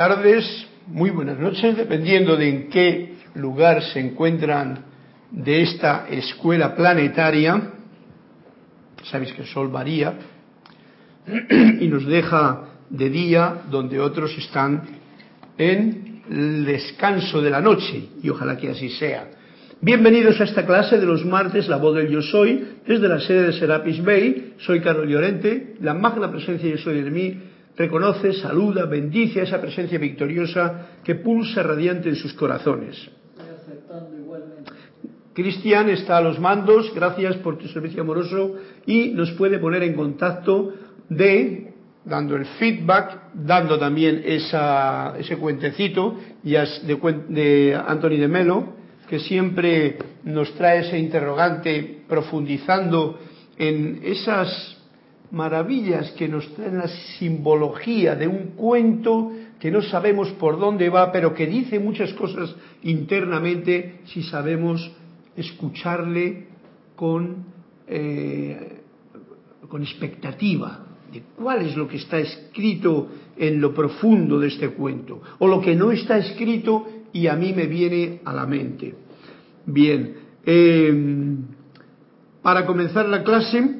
[0.00, 4.78] tardes, muy buenas noches, dependiendo de en qué lugar se encuentran
[5.30, 7.72] de esta escuela planetaria.
[9.02, 10.14] Sabéis que el Sol varía
[11.80, 14.84] y nos deja de día donde otros están
[15.58, 19.28] en el descanso de la noche y ojalá que así sea.
[19.82, 23.48] Bienvenidos a esta clase de los martes, la voz del yo soy, desde la sede
[23.48, 24.54] de Serapis Bay.
[24.60, 29.60] Soy Carlos Llorente, la magna presencia yo soy de mí reconoce, saluda, bendice a esa
[29.60, 33.10] presencia victoriosa que pulsa radiante en sus corazones.
[35.32, 39.94] Cristian está a los mandos, gracias por tu servicio amoroso y nos puede poner en
[39.94, 40.74] contacto
[41.08, 41.72] de,
[42.04, 48.74] dando el feedback, dando también esa, ese cuentecito de, de Anthony de Melo,
[49.08, 53.18] que siempre nos trae ese interrogante profundizando
[53.56, 54.79] en esas
[55.30, 61.12] maravillas que nos traen la simbología de un cuento que no sabemos por dónde va,
[61.12, 64.90] pero que dice muchas cosas internamente si sabemos
[65.36, 66.46] escucharle
[66.96, 67.44] con,
[67.86, 68.80] eh,
[69.68, 75.20] con expectativa de cuál es lo que está escrito en lo profundo de este cuento,
[75.38, 78.94] o lo que no está escrito y a mí me viene a la mente.
[79.66, 81.36] Bien, eh,
[82.42, 83.79] para comenzar la clase,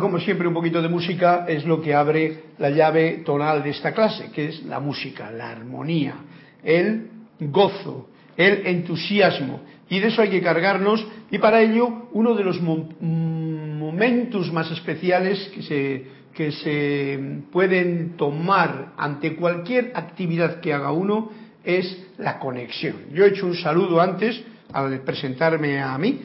[0.00, 3.92] como siempre un poquito de música es lo que abre la llave tonal de esta
[3.92, 6.14] clase, que es la música, la armonía,
[6.62, 7.08] el
[7.40, 9.60] gozo, el entusiasmo.
[9.88, 15.50] Y de eso hay que cargarnos y para ello uno de los momentos más especiales
[15.54, 21.30] que se, que se pueden tomar ante cualquier actividad que haga uno
[21.64, 22.96] es la conexión.
[23.12, 24.42] Yo he hecho un saludo antes
[24.72, 26.20] al presentarme a mí,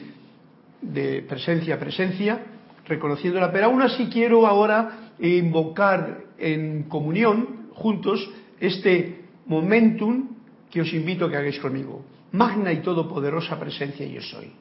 [0.80, 2.40] de presencia a presencia,
[2.88, 8.28] reconociéndola, pero aún así quiero ahora invocar en comunión juntos
[8.58, 10.28] este momentum
[10.70, 12.02] que os invito a que hagáis conmigo.
[12.32, 14.52] Magna y todopoderosa presencia yo soy.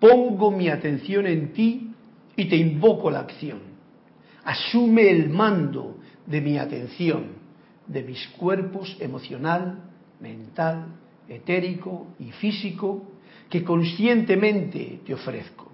[0.00, 1.90] Pongo mi atención en ti
[2.36, 3.60] y te invoco la acción.
[4.44, 7.26] Asume el mando de mi atención,
[7.86, 9.78] de mis cuerpos emocional,
[10.20, 10.86] mental,
[11.28, 13.06] etérico y físico
[13.48, 15.71] que conscientemente te ofrezco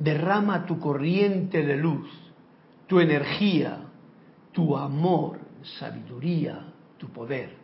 [0.00, 2.08] derrama tu corriente de luz,
[2.86, 3.84] tu energía,
[4.50, 5.38] tu amor,
[5.78, 7.54] sabiduría, tu poder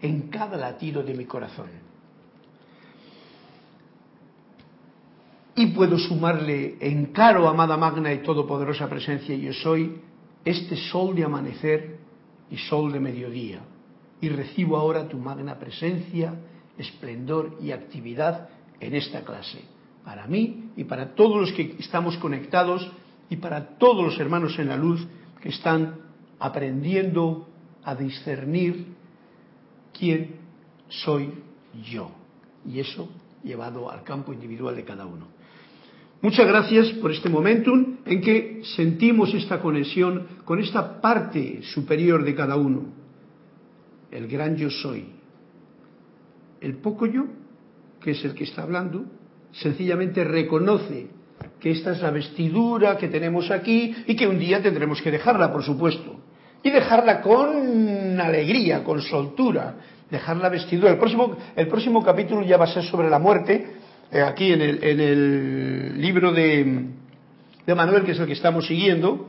[0.00, 1.70] en cada latido de mi corazón.
[5.56, 10.00] Y puedo sumarle, encaro, amada magna y todopoderosa presencia, yo soy,
[10.44, 11.98] este sol de amanecer
[12.48, 13.60] y sol de mediodía.
[14.20, 16.34] Y recibo ahora tu magna presencia,
[16.76, 19.77] esplendor y actividad en esta clase
[20.08, 22.90] para mí y para todos los que estamos conectados
[23.28, 25.06] y para todos los hermanos en la luz
[25.42, 25.96] que están
[26.38, 27.46] aprendiendo
[27.84, 28.86] a discernir
[29.92, 30.36] quién
[30.88, 31.34] soy
[31.84, 32.10] yo.
[32.66, 33.06] Y eso
[33.44, 35.26] llevado al campo individual de cada uno.
[36.22, 42.34] Muchas gracias por este momentum en que sentimos esta conexión con esta parte superior de
[42.34, 42.84] cada uno,
[44.10, 45.04] el gran yo soy.
[46.62, 47.26] El poco yo,
[48.00, 49.17] que es el que está hablando,
[49.52, 51.08] sencillamente reconoce
[51.60, 55.52] que esta es la vestidura que tenemos aquí y que un día tendremos que dejarla,
[55.52, 56.20] por supuesto.
[56.62, 59.74] Y dejarla con alegría, con soltura,
[60.10, 60.90] dejar la vestidura.
[60.92, 63.72] El próximo, el próximo capítulo ya va a ser sobre la muerte,
[64.10, 66.86] eh, aquí en el, en el libro de,
[67.66, 69.28] de Manuel, que es el que estamos siguiendo,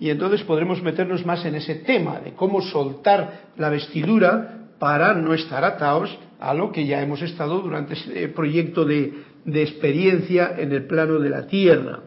[0.00, 5.34] y entonces podremos meternos más en ese tema de cómo soltar la vestidura para no
[5.34, 9.12] estar atados a lo que ya hemos estado durante este proyecto de,
[9.48, 12.00] de experiencia en el plano de la tierra.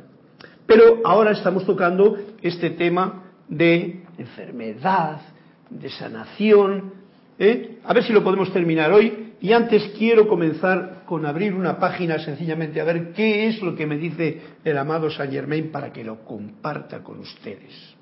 [0.67, 5.21] Pero ahora estamos tocando este tema de enfermedad,
[5.69, 6.93] de sanación.
[7.39, 7.79] ¿eh?
[7.83, 9.33] A ver si lo podemos terminar hoy.
[9.41, 13.87] Y antes quiero comenzar con abrir una página sencillamente a ver qué es lo que
[13.87, 17.95] me dice el amado Saint Germain para que lo comparta con ustedes.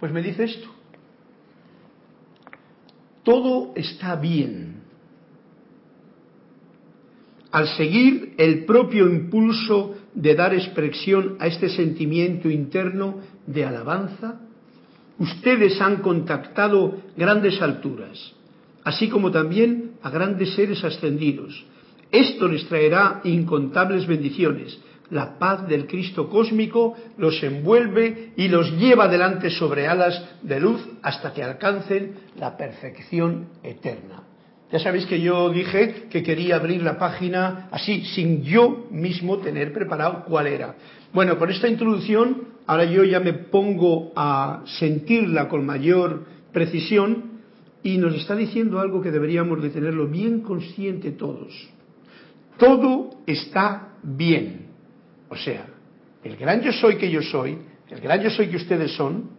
[0.00, 0.68] Pues me dice esto.
[3.22, 4.73] Todo está bien
[7.54, 14.40] al seguir el propio impulso de dar expresión a este sentimiento interno de alabanza,
[15.20, 18.32] ustedes han contactado grandes alturas,
[18.82, 21.64] así como también a grandes seres ascendidos.
[22.10, 24.76] Esto les traerá incontables bendiciones.
[25.10, 30.80] La paz del Cristo cósmico los envuelve y los lleva adelante sobre alas de luz
[31.02, 34.23] hasta que alcancen la perfección eterna.
[34.74, 39.72] Ya sabéis que yo dije que quería abrir la página así, sin yo mismo tener
[39.72, 40.74] preparado cuál era.
[41.12, 47.38] Bueno, con esta introducción, ahora yo ya me pongo a sentirla con mayor precisión
[47.84, 51.54] y nos está diciendo algo que deberíamos de tenerlo bien consciente todos.
[52.58, 54.70] Todo está bien.
[55.28, 55.66] O sea,
[56.24, 57.58] el gran yo soy que yo soy,
[57.90, 59.30] el gran yo soy que ustedes son,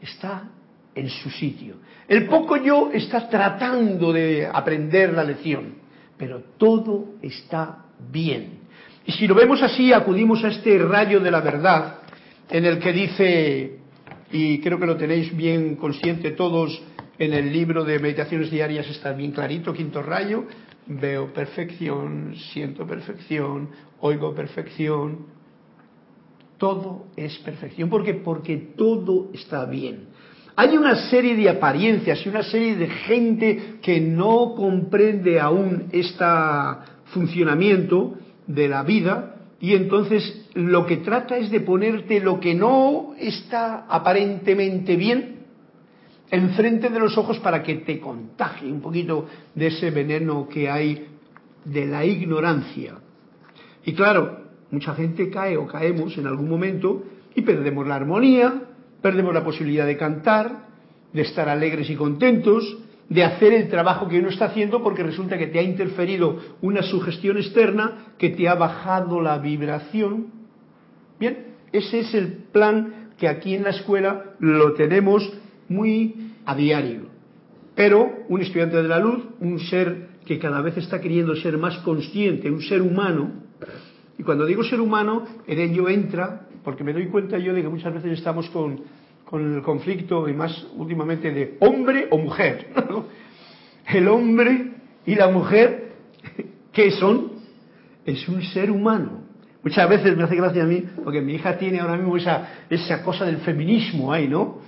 [0.00, 0.52] está
[0.94, 1.76] en su sitio.
[2.08, 5.74] El poco yo está tratando de aprender la lección,
[6.16, 8.64] pero todo está bien.
[9.06, 11.98] Y si lo vemos así, acudimos a este rayo de la verdad
[12.50, 13.78] en el que dice,
[14.32, 16.82] y creo que lo tenéis bien consciente todos,
[17.18, 20.44] en el libro de meditaciones diarias está bien clarito, quinto rayo,
[20.86, 23.70] veo perfección, siento perfección,
[24.00, 25.26] oigo perfección,
[26.58, 27.88] todo es perfección.
[27.88, 28.14] ¿Por qué?
[28.14, 30.08] Porque todo está bien.
[30.56, 36.24] Hay una serie de apariencias y una serie de gente que no comprende aún este
[37.06, 38.14] funcionamiento
[38.46, 43.86] de la vida y entonces lo que trata es de ponerte lo que no está
[43.88, 45.34] aparentemente bien
[46.30, 51.06] enfrente de los ojos para que te contagie un poquito de ese veneno que hay
[51.64, 52.94] de la ignorancia.
[53.84, 54.40] Y claro,
[54.70, 57.02] mucha gente cae o caemos en algún momento
[57.34, 58.62] y perdemos la armonía,
[59.04, 60.64] perdemos la posibilidad de cantar,
[61.12, 62.78] de estar alegres y contentos,
[63.10, 66.82] de hacer el trabajo que uno está haciendo porque resulta que te ha interferido una
[66.82, 70.28] sugestión externa que te ha bajado la vibración.
[71.20, 75.30] Bien, ese es el plan que aquí en la escuela lo tenemos
[75.68, 77.02] muy a diario.
[77.74, 81.76] Pero un estudiante de la luz, un ser que cada vez está queriendo ser más
[81.80, 83.32] consciente, un ser humano,
[84.18, 87.68] y cuando digo ser humano, en ello entra porque me doy cuenta yo de que
[87.68, 88.80] muchas veces estamos con,
[89.24, 92.68] con el conflicto, y más últimamente, de hombre o mujer.
[93.86, 94.72] El hombre
[95.04, 95.92] y la mujer,
[96.72, 97.32] ¿qué son?
[98.06, 99.24] Es un ser humano.
[99.62, 103.02] Muchas veces me hace gracia a mí, porque mi hija tiene ahora mismo esa, esa
[103.02, 104.58] cosa del feminismo ahí, ¿no?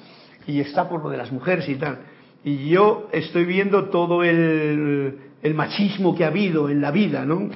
[0.47, 1.99] Y está por lo de las mujeres y tal.
[2.45, 7.49] Y yo estoy viendo todo el, el machismo que ha habido en la vida, ¿no?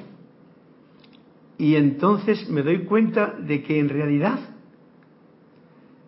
[1.61, 4.39] Y entonces me doy cuenta de que en realidad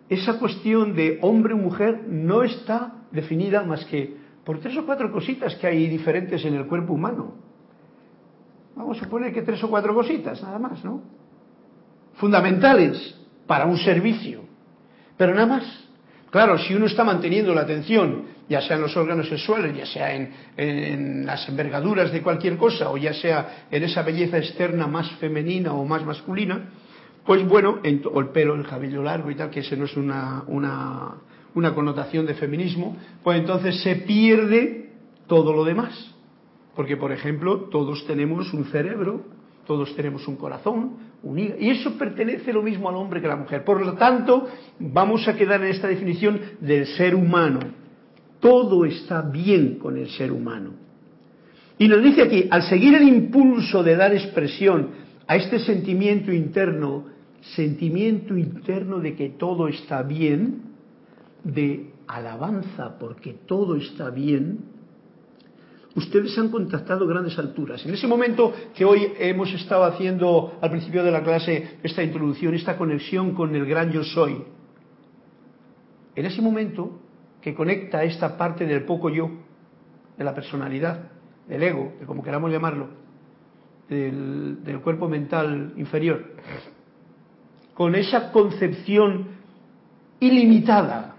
[0.08, 5.12] esa cuestión de hombre o mujer no está definida más que por tres o cuatro
[5.12, 7.34] cositas que hay diferentes en el cuerpo humano.
[8.74, 11.02] Vamos a suponer que tres o cuatro cositas, nada más, ¿no?
[12.14, 13.16] Fundamentales
[13.46, 14.40] para un servicio.
[15.16, 15.88] Pero nada más.
[16.32, 20.14] Claro, si uno está manteniendo la atención, ya sea en los órganos sexuales, ya sea
[20.14, 25.72] en, las envergaduras de cualquier cosa, o ya sea en esa belleza externa más femenina
[25.72, 26.70] o más masculina,
[27.24, 27.80] pues bueno,
[28.12, 32.26] o el pelo, el cabello largo y tal, que ese no es una, una connotación
[32.26, 34.90] de feminismo, pues entonces se pierde
[35.26, 36.10] todo lo demás.
[36.76, 39.22] Porque, por ejemplo, todos tenemos un cerebro,
[39.66, 40.96] todos tenemos un corazón,
[41.36, 43.64] y eso pertenece lo mismo al hombre que a la mujer.
[43.64, 44.46] Por lo tanto,
[44.78, 47.60] vamos a quedar en esta definición del ser humano.
[48.44, 50.72] Todo está bien con el ser humano.
[51.78, 54.90] Y nos dice aquí, al seguir el impulso de dar expresión
[55.26, 57.06] a este sentimiento interno,
[57.40, 60.60] sentimiento interno de que todo está bien,
[61.42, 64.58] de alabanza porque todo está bien,
[65.94, 67.86] ustedes han contactado grandes alturas.
[67.86, 72.52] En ese momento que hoy hemos estado haciendo al principio de la clase esta introducción,
[72.52, 74.36] esta conexión con el gran yo soy,
[76.14, 77.00] en ese momento
[77.44, 79.30] que conecta esta parte del poco yo,
[80.16, 81.10] de la personalidad,
[81.46, 82.88] del ego, de como queramos llamarlo,
[83.86, 86.24] del, cuerpo mental inferior,
[87.74, 89.26] con esa concepción
[90.20, 91.16] ilimitada,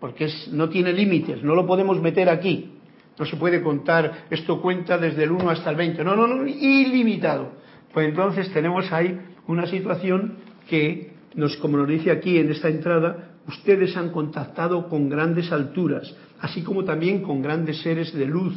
[0.00, 2.74] porque no tiene límites, no lo podemos meter aquí,
[3.18, 6.04] no se puede contar, esto cuenta desde el 1 hasta el 20.
[6.04, 7.52] No, no, no, ilimitado.
[7.94, 10.36] Pues entonces tenemos ahí una situación
[10.68, 16.14] que, nos, como nos dice aquí en esta entrada, ustedes han contactado con grandes alturas,
[16.40, 18.54] así como también con grandes seres de luz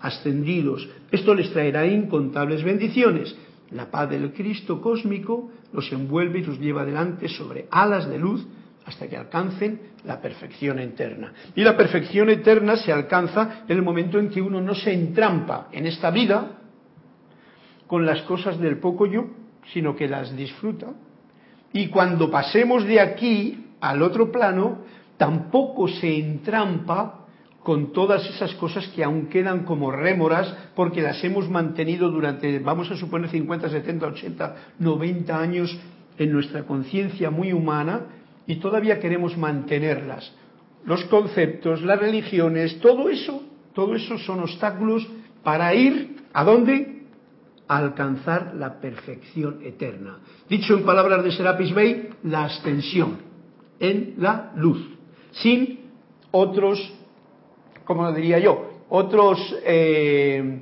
[0.00, 0.88] ascendidos.
[1.10, 3.34] Esto les traerá incontables bendiciones.
[3.70, 8.46] La paz del Cristo cósmico los envuelve y los lleva adelante sobre alas de luz
[8.84, 11.32] hasta que alcancen la perfección eterna.
[11.54, 15.68] Y la perfección eterna se alcanza en el momento en que uno no se entrampa
[15.72, 16.58] en esta vida
[17.86, 19.26] con las cosas del poco yo,
[19.72, 20.88] sino que las disfruta.
[21.74, 24.78] Y cuando pasemos de aquí al otro plano,
[25.18, 27.26] tampoco se entrampa
[27.62, 32.90] con todas esas cosas que aún quedan como rémoras porque las hemos mantenido durante, vamos
[32.90, 35.78] a suponer, 50, 70, 80, 90 años
[36.16, 38.06] en nuestra conciencia muy humana
[38.46, 40.32] y todavía queremos mantenerlas.
[40.86, 43.42] Los conceptos, las religiones, todo eso
[43.74, 45.06] Todo eso son obstáculos
[45.42, 46.93] para ir a dónde?
[47.68, 50.18] Alcanzar la perfección eterna.
[50.48, 53.18] Dicho en palabras de Serapis Bey, la ascensión
[53.80, 54.86] en la luz,
[55.32, 55.80] sin
[56.30, 56.92] otros,
[57.84, 60.60] como diría yo, otros eh,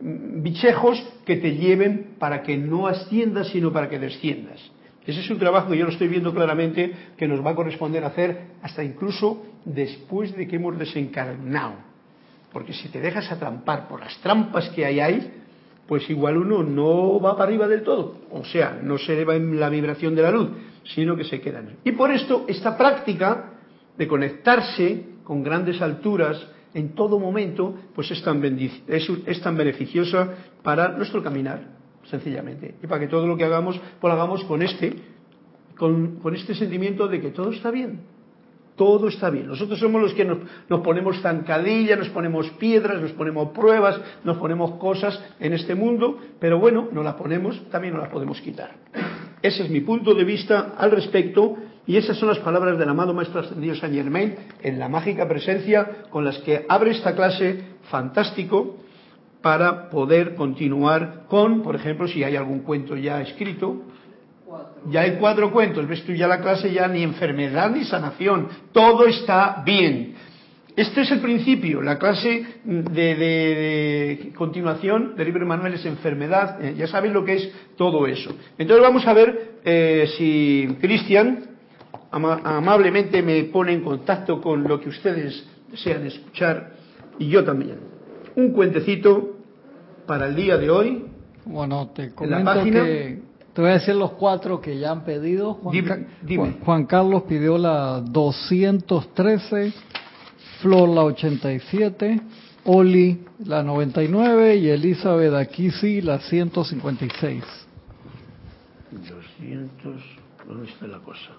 [0.00, 4.60] bichejos que te lleven para que no asciendas, sino para que desciendas.
[5.06, 8.04] Ese es un trabajo que yo lo estoy viendo claramente que nos va a corresponder
[8.04, 11.76] hacer hasta incluso después de que hemos desencarnado.
[12.52, 15.32] Porque si te dejas atrampar por las trampas que hay ahí,
[15.88, 18.16] pues igual uno no va para arriba del todo.
[18.30, 20.50] O sea, no se eleva en la vibración de la luz,
[20.84, 23.54] sino que se queda en Y por esto, esta práctica
[23.96, 28.42] de conectarse con grandes alturas, en todo momento, pues es tan,
[28.86, 31.62] es, tan beneficiosa para nuestro caminar,
[32.04, 32.74] sencillamente.
[32.82, 34.94] Y para que todo lo que hagamos, pues lo hagamos con este,
[35.76, 38.17] con este sentimiento de que todo está bien.
[38.78, 39.48] Todo está bien.
[39.48, 44.38] Nosotros somos los que nos, nos ponemos zancadillas, nos ponemos piedras, nos ponemos pruebas, nos
[44.38, 48.70] ponemos cosas en este mundo, pero bueno, no las ponemos, también no las podemos quitar.
[49.42, 51.56] Ese es mi punto de vista al respecto
[51.86, 56.04] y esas son las palabras del amado Maestro Ascendido Saint Germain en la mágica presencia
[56.10, 58.76] con las que abre esta clase fantástico
[59.42, 63.82] para poder continuar con, por ejemplo, si hay algún cuento ya escrito,
[64.90, 69.06] ya hay cuatro cuentos, ves tú ya la clase ya ni enfermedad ni sanación, todo
[69.06, 70.14] está bien.
[70.76, 76.86] Este es el principio, la clase de, continuación del libro Manuel es enfermedad, eh, ya
[76.86, 78.30] sabéis lo que es todo eso.
[78.56, 81.46] Entonces vamos a ver eh, si Cristian
[82.12, 86.72] amablemente me pone en contacto con lo que ustedes desean escuchar
[87.18, 87.78] y yo también.
[88.36, 89.36] Un cuentecito
[90.06, 91.04] para el día de hoy.
[91.44, 93.27] Bueno, te comento que
[93.58, 95.54] te voy a decir los cuatro que ya han pedido.
[95.54, 99.72] Juan, Juan Carlos pidió la 213,
[100.60, 102.20] Flor la 87,
[102.66, 107.42] Oli la 99 y Elizabeth Aquisi la 156.
[108.92, 110.02] 200,
[110.46, 111.32] ¿dónde está la cosa?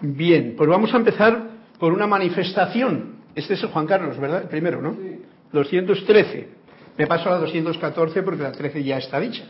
[0.00, 3.16] Bien, pues vamos a empezar por una manifestación.
[3.34, 4.44] Este es el Juan Carlos, ¿verdad?
[4.44, 4.96] El primero, ¿no?
[5.52, 6.63] 213.
[6.96, 9.44] Me paso a la 214 porque la 13 ya está dicha.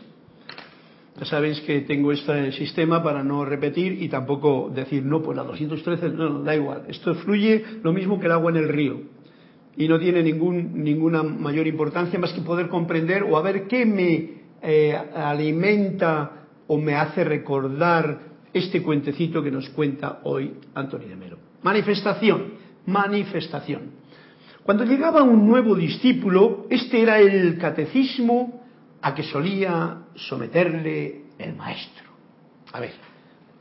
[1.17, 5.43] Ya sabéis que tengo este sistema para no repetir y tampoco decir, no, pues la
[5.43, 6.83] 213, no, da igual.
[6.89, 8.99] Esto fluye lo mismo que el agua en el río.
[9.77, 13.85] Y no tiene ningún, ninguna mayor importancia más que poder comprender o a ver qué
[13.85, 14.29] me
[14.61, 18.19] eh, alimenta o me hace recordar
[18.53, 21.37] este cuentecito que nos cuenta hoy Antonio de Mero.
[21.61, 22.53] Manifestación,
[22.85, 24.04] manifestación.
[24.65, 28.63] Cuando llegaba un nuevo discípulo, este era el catecismo
[28.99, 32.09] a que solía someterle el maestro.
[32.73, 32.93] A ver,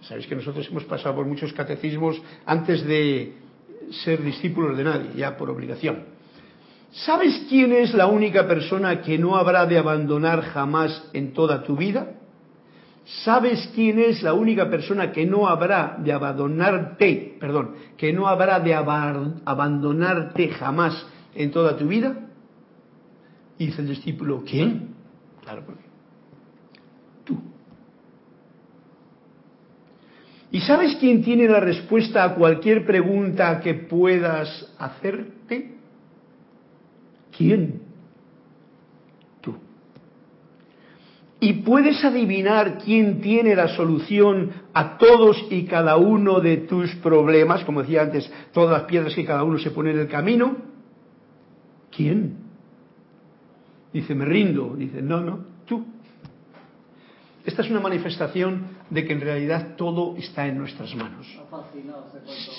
[0.00, 3.34] sabéis que nosotros hemos pasado por muchos catecismos antes de
[4.02, 6.04] ser discípulos de nadie, ya por obligación.
[6.90, 11.76] ¿Sabes quién es la única persona que no habrá de abandonar jamás en toda tu
[11.76, 12.14] vida?
[13.04, 18.60] ¿Sabes quién es la única persona que no habrá de abandonarte, perdón, que no habrá
[18.60, 22.16] de abandonarte jamás en toda tu vida?
[23.58, 24.94] Dice el discípulo, ¿quién?
[25.42, 25.84] Claro, porque
[27.24, 27.38] tú.
[30.50, 35.74] ¿Y sabes quién tiene la respuesta a cualquier pregunta que puedas hacerte?
[37.36, 37.83] ¿Quién?
[41.44, 47.64] Y puedes adivinar quién tiene la solución a todos y cada uno de tus problemas,
[47.64, 50.56] como decía antes, todas las piedras que cada uno se pone en el camino.
[51.94, 52.38] ¿Quién?
[53.92, 54.74] Dice, me rindo.
[54.74, 55.84] Dice, no, no, tú.
[57.44, 61.26] Esta es una manifestación de que en realidad todo está en nuestras manos.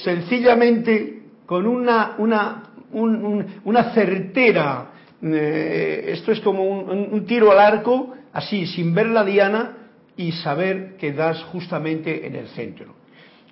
[0.04, 4.92] Sencillamente, con una, una, una certera,
[5.24, 9.78] eh, esto es como un tiro al arco, así, sin ver la diana
[10.18, 12.94] y saber que das justamente en el centro.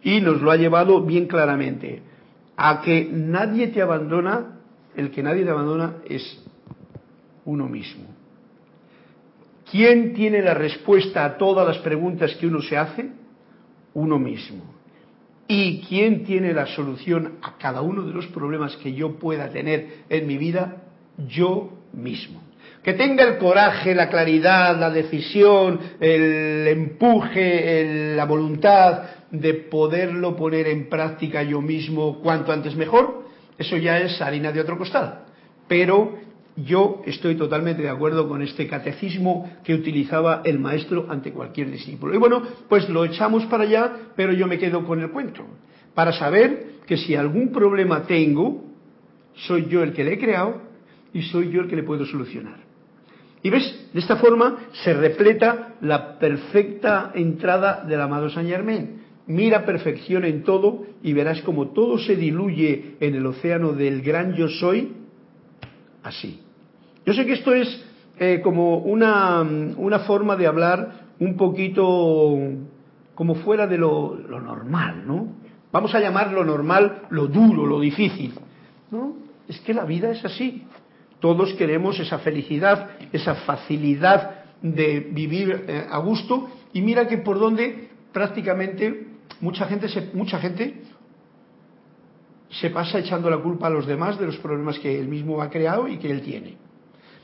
[0.04, 2.02] Y nos lo ha llevado bien claramente
[2.58, 4.60] a que nadie te abandona,
[4.96, 6.44] el que nadie te abandona es
[7.46, 8.10] uno mismo.
[9.72, 13.10] ¿Quién tiene la respuesta a todas las preguntas que uno se hace?
[13.94, 14.66] Uno mismo.
[15.48, 20.04] ¿Y quién tiene la solución a cada uno de los problemas que yo pueda tener
[20.10, 20.84] en mi vida?
[21.30, 22.43] Yo mismo
[22.84, 30.68] que tenga el coraje, la claridad, la decisión, el empuje, la voluntad de poderlo poner
[30.68, 33.24] en práctica yo mismo cuanto antes mejor,
[33.58, 35.24] eso ya es harina de otro costal.
[35.68, 36.20] Pero
[36.58, 42.14] yo estoy totalmente de acuerdo con este catecismo que utilizaba el maestro ante cualquier discípulo.
[42.14, 45.46] Y bueno, pues lo echamos para allá, pero yo me quedo con el cuento,
[45.96, 48.66] para saber que si algún problema tengo,
[49.34, 50.62] soy yo el que le he creado
[51.14, 52.73] y soy yo el que le puedo solucionar.
[53.44, 59.02] Y ves, de esta forma se repleta la perfecta entrada del amado Saint Germain.
[59.28, 64.34] Mira perfección en todo y verás como todo se diluye en el océano del gran
[64.34, 64.94] yo soy
[66.04, 66.42] así.
[67.06, 67.86] Yo sé que esto es
[68.18, 72.38] eh, como una, una, forma de hablar un poquito
[73.16, 75.36] como fuera de lo, lo, normal, ¿no?
[75.72, 78.34] Vamos a llamar lo normal lo duro, lo difícil.
[78.92, 79.16] ¿no?
[79.48, 80.64] Es que la vida es así.
[81.24, 87.40] Todos queremos esa felicidad, esa facilidad de vivir eh, a gusto y mira que por
[87.40, 89.08] donde prácticamente
[89.40, 90.82] mucha gente se, mucha gente
[92.50, 95.50] se pasa echando la culpa a los demás de los problemas que él mismo ha
[95.50, 96.58] creado y que él tiene.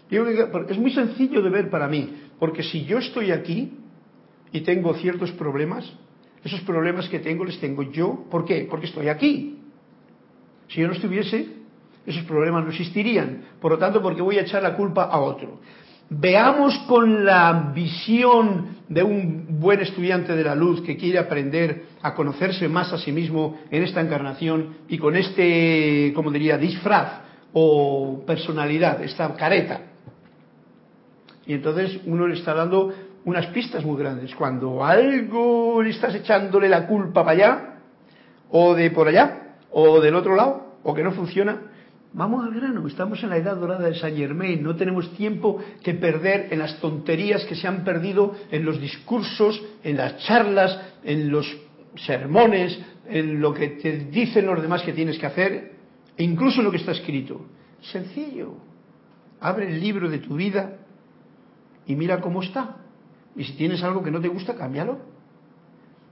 [0.10, 3.74] es muy sencillo de ver para mí, porque si yo estoy aquí
[4.54, 5.84] y tengo ciertos problemas,
[6.46, 8.28] esos problemas que tengo les tengo yo.
[8.32, 8.66] ¿Por qué?
[8.70, 9.60] Porque estoy aquí.
[10.70, 11.59] Si yo no estuviese,
[12.10, 13.44] esos problemas no existirían.
[13.62, 15.60] Por lo tanto, porque voy a echar la culpa a otro.
[16.10, 22.16] Veamos con la visión de un buen estudiante de la luz que quiere aprender a
[22.16, 27.22] conocerse más a sí mismo en esta encarnación y con este, como diría, disfraz
[27.54, 29.82] o personalidad, esta careta.
[31.46, 32.92] Y entonces uno le está dando
[33.26, 34.34] unas pistas muy grandes.
[34.34, 37.76] Cuando algo le estás echándole la culpa para allá,
[38.50, 41.69] o de por allá, o del otro lado, o que no funciona,
[42.12, 45.94] Vamos al grano, estamos en la edad dorada de Saint Germain, no tenemos tiempo que
[45.94, 51.30] perder en las tonterías que se han perdido en los discursos, en las charlas, en
[51.30, 51.46] los
[51.98, 55.74] sermones, en lo que te dicen los demás que tienes que hacer,
[56.18, 57.46] e incluso en lo que está escrito.
[57.82, 58.56] Sencillo.
[59.40, 60.78] Abre el libro de tu vida
[61.86, 62.78] y mira cómo está.
[63.36, 65.00] Y si tienes algo que no te gusta, cámbialo.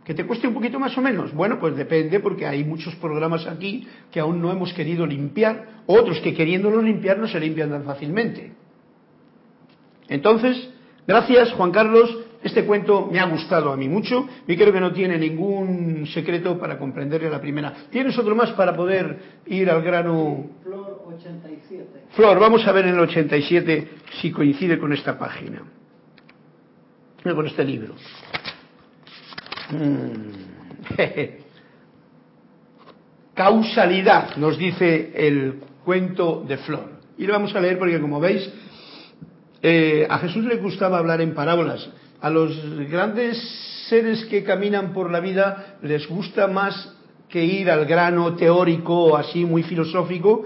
[0.08, 1.34] ¿Que te cueste un poquito más o menos?
[1.34, 6.22] Bueno, pues depende porque hay muchos programas aquí que aún no hemos querido limpiar, otros
[6.22, 8.54] que queriéndolos limpiar no se limpian tan fácilmente.
[10.08, 10.70] Entonces,
[11.06, 14.93] gracias Juan Carlos, este cuento me ha gustado a mí mucho y creo que no
[14.93, 17.74] tiene ningún secreto para comprenderle la primera.
[17.91, 20.52] ¿Tienes otro más para poder ir al grano?
[20.63, 21.86] Flor 87.
[22.12, 23.89] Flor, vamos a ver en el 87
[24.22, 25.63] si coincide con esta página,
[27.26, 27.93] con este libro.
[29.71, 30.32] Mm.
[33.34, 36.97] Causalidad, nos dice el cuento de Flor.
[37.17, 38.49] Y lo vamos a leer porque, como veis,
[39.62, 41.89] eh, a Jesús le gustaba hablar en parábolas.
[42.21, 42.51] A los
[42.89, 43.38] grandes
[43.89, 46.95] seres que caminan por la vida les gusta más
[47.30, 50.45] que ir al grano teórico, así muy filosófico,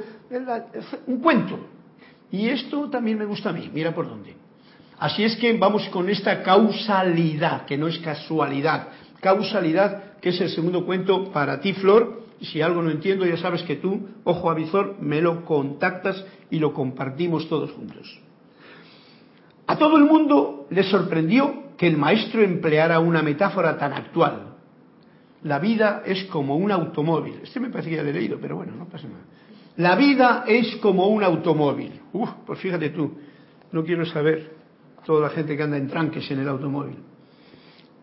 [1.07, 1.60] un cuento.
[2.31, 4.36] Y esto también me gusta a mí, mira por dónde.
[4.99, 8.88] Así es que vamos con esta causalidad, que no es casualidad,
[9.21, 12.21] causalidad, que es el segundo cuento para ti, Flor.
[12.41, 16.73] Si algo no entiendo, ya sabes que tú, ojo avizor, me lo contactas y lo
[16.73, 18.19] compartimos todos juntos.
[19.67, 24.55] A todo el mundo le sorprendió que el maestro empleara una metáfora tan actual.
[25.43, 27.39] La vida es como un automóvil.
[27.43, 29.23] Este me parece que ya he leído, pero bueno, no pasa nada.
[29.77, 32.01] La vida es como un automóvil.
[32.13, 33.13] Uf, pues fíjate tú,
[33.71, 34.51] no quiero saber
[35.05, 36.97] toda la gente que anda en tranques en el automóvil.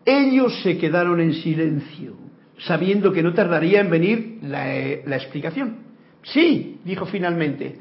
[0.05, 2.15] Ellos se quedaron en silencio,
[2.59, 4.75] sabiendo que no tardaría en venir la,
[5.15, 5.77] explicación.
[6.23, 7.79] Sí, dijo finalmente,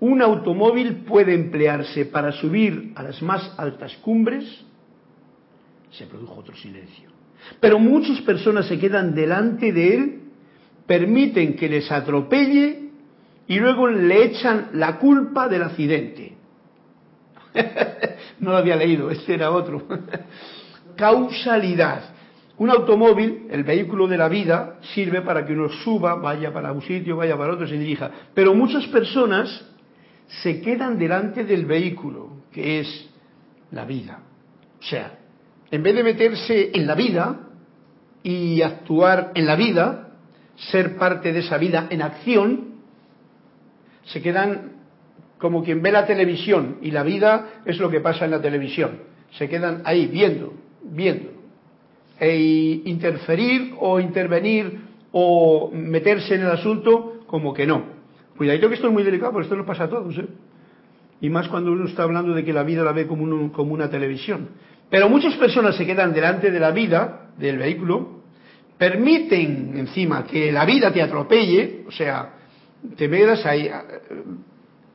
[0.00, 4.44] un automóvil puede emplearse para subir a las más altas cumbres.
[5.90, 7.10] Se produjo otro silencio.
[7.60, 10.20] Pero muchas personas se quedan delante de él,
[10.86, 12.90] permiten que les atropelle
[13.46, 16.34] y luego le echan la culpa del accidente.
[18.40, 19.86] no lo había leído, este era otro
[20.98, 22.02] causalidad.
[22.58, 26.82] Un automóvil, el vehículo de la vida, sirve para que uno suba, vaya para un
[26.82, 28.10] sitio, vaya para otro, se dirija.
[28.34, 29.64] Pero muchas personas
[30.42, 33.08] se quedan delante del vehículo, que es
[33.70, 34.18] la vida.
[34.80, 35.18] O sea,
[35.70, 37.48] en vez de meterse en la vida
[38.24, 40.10] y actuar en la vida,
[40.56, 42.68] ser parte de esa vida en acción,
[44.04, 44.72] se quedan
[45.38, 49.02] como quien ve la televisión y la vida es lo que pasa en la televisión.
[49.30, 51.30] Se quedan ahí viendo, viendo.
[52.20, 54.80] E interferir o intervenir
[55.12, 57.84] o meterse en el asunto, como que no.
[58.36, 60.26] Cuidadito que esto es muy delicado, porque esto nos pasa a todos, ¿eh?
[61.20, 63.90] Y más cuando uno está hablando de que la vida la ve como, como una
[63.90, 64.50] televisión.
[64.88, 68.22] Pero muchas personas se quedan delante de la vida, del vehículo,
[68.78, 72.34] permiten encima que la vida te atropelle, o sea,
[72.96, 73.68] te veas ahí,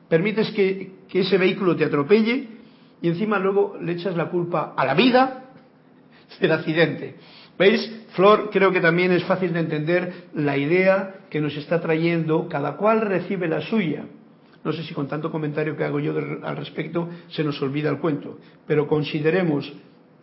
[0.08, 2.48] permites que, que ese vehículo te atropelle
[3.02, 5.43] y encima luego le echas la culpa a la vida
[6.40, 7.16] del accidente.
[7.58, 8.02] ¿Veis?
[8.14, 12.78] Flor, creo que también es fácil de entender la idea que nos está trayendo, cada
[12.78, 14.06] cual recibe la suya.
[14.64, 17.98] No sé si con tanto comentario que hago yo al respecto se nos olvida el
[17.98, 19.72] cuento, pero consideremos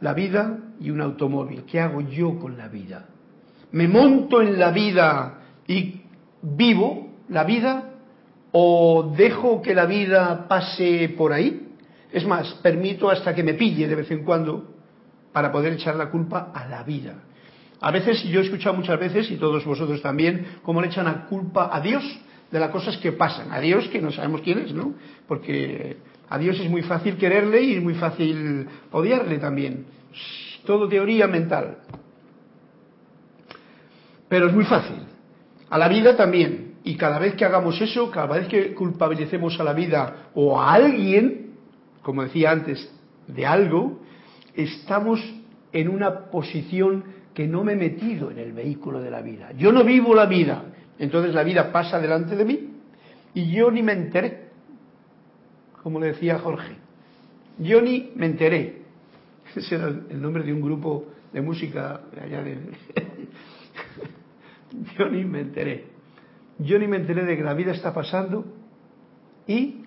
[0.01, 1.65] la vida y un automóvil.
[1.65, 3.07] ¿Qué hago yo con la vida?
[3.73, 6.01] ¿Me monto en la vida y
[6.43, 7.91] vivo la vida
[8.53, 11.69] o dejo que la vida pase por ahí?
[12.13, 14.70] Es más, permito hasta que me pille de vez en cuando
[15.33, 17.15] para poder echar la culpa a la vida.
[17.81, 21.27] A veces, yo he escuchado muchas veces, y todos vosotros también, cómo le echan la
[21.27, 22.05] culpa a Dios
[22.51, 23.53] de las cosas que pasan.
[23.53, 24.95] A Dios que no sabemos quién es, ¿no?
[25.27, 25.97] Porque
[26.29, 29.87] a Dios es muy fácil quererle y es muy fácil odiarle también.
[30.67, 31.79] Todo teoría mental.
[34.29, 34.99] Pero es muy fácil.
[35.71, 36.75] A la vida también.
[36.85, 40.73] Y cada vez que hagamos eso, cada vez que culpabilicemos a la vida o a
[40.73, 41.55] alguien,
[42.03, 42.91] como decía antes,
[43.27, 44.01] de algo,
[44.55, 45.21] estamos
[45.73, 49.53] en una posición que no me he metido en el vehículo de la vida.
[49.53, 50.65] Yo no vivo la vida,
[50.99, 52.71] entonces la vida pasa delante de mí
[53.35, 54.49] y yo ni me enteré,
[55.83, 56.77] como le decía Jorge.
[57.59, 58.83] Yo ni me enteré.
[59.55, 62.59] Ese era el nombre de un grupo de música allá de...
[64.99, 65.87] yo ni me enteré.
[66.59, 68.45] Yo ni me enteré de que la vida está pasando
[69.47, 69.85] y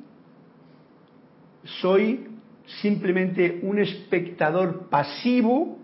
[1.64, 2.33] soy
[2.82, 5.78] simplemente un espectador pasivo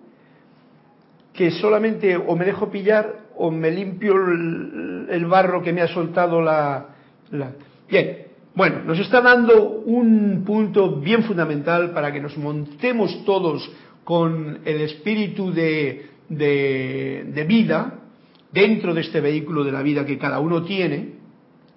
[1.33, 6.41] que solamente o me dejo pillar o me limpio el, barro que me ha soltado
[6.41, 6.87] la,
[7.89, 8.17] Bien,
[8.55, 13.71] bueno, nos está dando un punto bien fundamental para que nos montemos todos
[14.03, 17.99] con el espíritu de, de vida
[18.51, 21.13] dentro de este vehículo de la vida que cada uno tiene,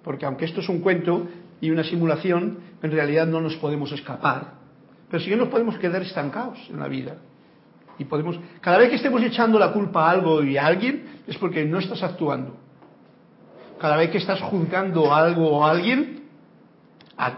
[0.03, 1.27] porque aunque esto es un cuento
[1.61, 4.62] y una simulación, en realidad no nos podemos escapar
[5.13, 7.17] pero si no nos podemos quedar estancados en la vida.
[7.99, 11.37] Y podemos, cada vez que estemos echando la culpa a algo y a alguien, es
[11.37, 12.55] porque no estás actuando.
[13.79, 16.23] Cada vez que estás juzgando a algo o a alguien,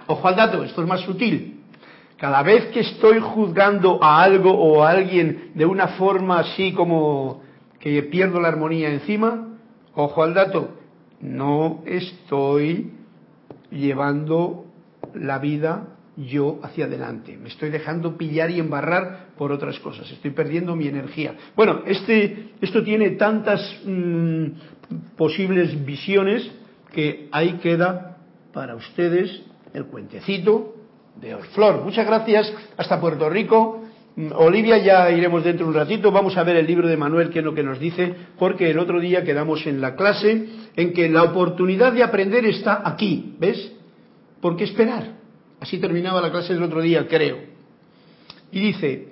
[0.08, 1.66] ojo al dato, esto es más sutil.
[2.16, 7.42] Cada vez que estoy juzgando a algo o a alguien de una forma así como
[7.82, 9.50] que pierdo la armonía encima,
[9.96, 10.78] ojo al dato,
[11.20, 12.94] no estoy
[13.70, 14.64] llevando
[15.14, 17.38] la vida yo hacia adelante.
[17.38, 20.10] Me estoy dejando pillar y embarrar por otras cosas.
[20.12, 21.36] Estoy perdiendo mi energía.
[21.56, 24.45] Bueno, este, esto tiene tantas mm,
[25.17, 26.49] posibles visiones
[26.93, 28.17] que ahí queda
[28.54, 29.41] para ustedes
[29.73, 30.75] el cuentecito
[31.19, 31.84] de Flor.
[31.84, 32.54] Muchas gracias.
[32.78, 33.84] Hasta Puerto Rico.
[34.15, 36.12] Mm, Olivia, ya iremos dentro de un ratito.
[36.12, 38.80] Vamos a ver el libro de Manuel, qué es lo que nos dice, porque el
[38.80, 40.47] otro día quedamos en la clase
[40.78, 43.36] en que la oportunidad de aprender está aquí.
[43.38, 43.73] ¿Ves?
[44.39, 45.25] ¿Por qué esperar?
[45.60, 47.38] Así terminaba la clase del otro día, creo.
[48.52, 49.08] Y dice,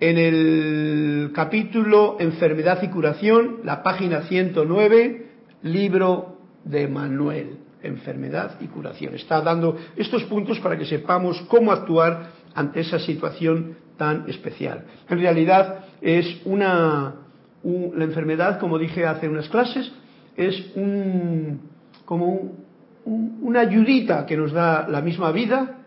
[0.00, 5.26] en el capítulo Enfermedad y Curación, la página 109,
[5.62, 9.14] libro de Manuel, Enfermedad y Curación.
[9.14, 14.84] Está dando estos puntos para que sepamos cómo actuar ante esa situación tan especial.
[15.08, 17.14] En realidad es una,
[17.62, 19.92] la enfermedad, como dije hace unas clases,
[20.36, 21.60] es un,
[22.04, 22.63] como un,
[23.04, 25.78] una ayudita que nos da la misma vida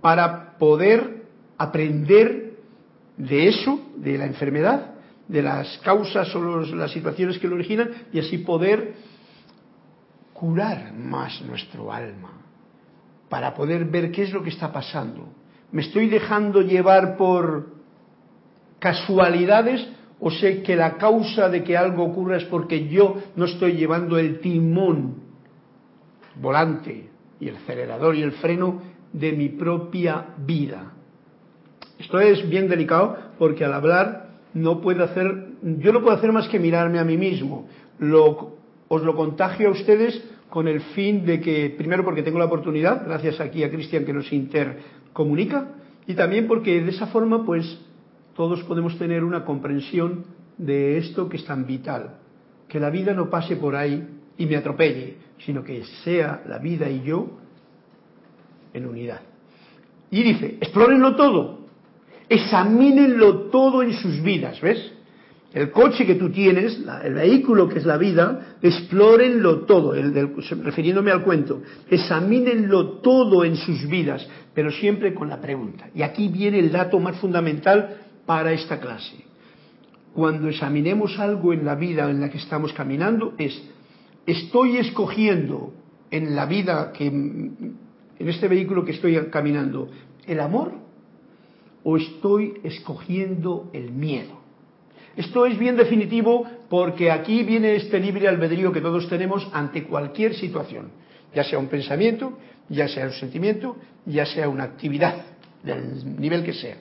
[0.00, 1.24] para poder
[1.58, 2.54] aprender
[3.16, 4.94] de eso, de la enfermedad,
[5.28, 8.94] de las causas o las situaciones que lo originan y así poder
[10.32, 12.32] curar más nuestro alma,
[13.28, 15.28] para poder ver qué es lo que está pasando.
[15.72, 17.72] ¿Me estoy dejando llevar por
[18.78, 19.88] casualidades
[20.20, 24.18] o sé que la causa de que algo ocurra es porque yo no estoy llevando
[24.18, 25.23] el timón
[26.40, 27.08] volante
[27.40, 30.92] y el acelerador y el freno de mi propia vida.
[31.98, 36.48] Esto es bien delicado porque al hablar no puedo hacer, yo no puedo hacer más
[36.48, 37.68] que mirarme a mí mismo.
[37.98, 38.56] Lo,
[38.88, 43.04] os lo contagio a ustedes con el fin de que, primero porque tengo la oportunidad,
[43.04, 45.68] gracias aquí a Cristian que nos intercomunica,
[46.06, 47.80] y también porque de esa forma pues
[48.36, 50.24] todos podemos tener una comprensión
[50.58, 52.18] de esto que es tan vital.
[52.68, 56.88] Que la vida no pase por ahí y me atropelle, sino que sea la vida
[56.88, 57.38] y yo
[58.72, 59.20] en unidad.
[60.10, 61.60] Y dice, explórenlo todo,
[62.28, 64.92] examínenlo todo en sus vidas, ¿ves?
[65.52, 71.22] El coche que tú tienes, el vehículo que es la vida, explórenlo todo, refiriéndome al
[71.22, 75.88] cuento, examínenlo todo en sus vidas, pero siempre con la pregunta.
[75.94, 79.24] Y aquí viene el dato más fundamental para esta clase.
[80.12, 83.62] Cuando examinemos algo en la vida en la que estamos caminando, es
[84.26, 85.72] estoy escogiendo
[86.10, 87.78] en la vida que en
[88.18, 89.88] este vehículo que estoy caminando,
[90.26, 90.72] el amor
[91.82, 94.44] o estoy escogiendo el miedo?
[95.16, 100.34] Esto es bien definitivo porque aquí viene este libre albedrío que todos tenemos ante cualquier
[100.34, 100.90] situación,
[101.34, 105.24] ya sea un pensamiento, ya sea un sentimiento, ya sea una actividad,
[105.62, 106.76] del nivel que sea.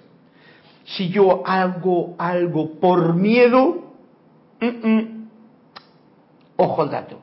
[0.86, 3.94] Si yo hago algo por miedo,
[6.58, 7.20] ojo al dato.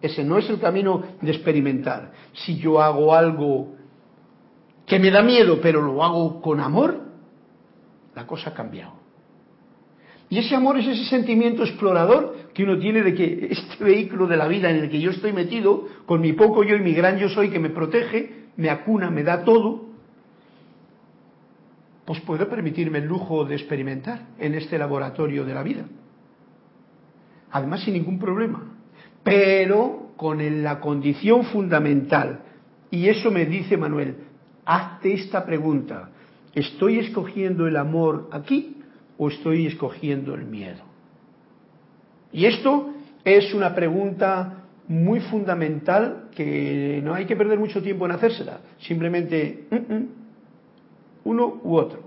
[0.00, 2.12] Ese no es el camino de experimentar.
[2.32, 3.74] Si yo hago algo
[4.86, 7.00] que me da miedo, pero lo hago con amor,
[8.14, 8.92] la cosa ha cambiado.
[10.30, 14.36] Y ese amor es ese sentimiento explorador que uno tiene de que este vehículo de
[14.36, 17.18] la vida en el que yo estoy metido, con mi poco yo y mi gran
[17.18, 19.86] yo soy que me protege, me acuna, me da todo,
[22.04, 25.84] pues puedo permitirme el lujo de experimentar en este laboratorio de la vida.
[27.50, 28.77] Además, sin ningún problema.
[29.22, 32.40] Pero con la condición fundamental,
[32.90, 34.16] y eso me dice Manuel,
[34.64, 36.10] hazte esta pregunta,
[36.54, 38.76] ¿estoy escogiendo el amor aquí
[39.16, 40.82] o estoy escogiendo el miedo?
[42.32, 42.90] Y esto
[43.24, 48.60] es una pregunta muy fundamental que no hay que perder mucho tiempo en hacérsela.
[48.80, 49.66] Simplemente
[51.24, 52.00] uno u otro.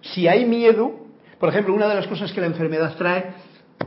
[0.00, 0.92] Si hay miedo,
[1.38, 3.34] por ejemplo, una de las cosas que la enfermedad trae,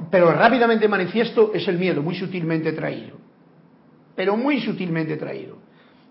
[0.09, 3.17] pero rápidamente manifiesto, es el miedo, muy sutilmente traído.
[4.15, 5.57] Pero muy sutilmente traído.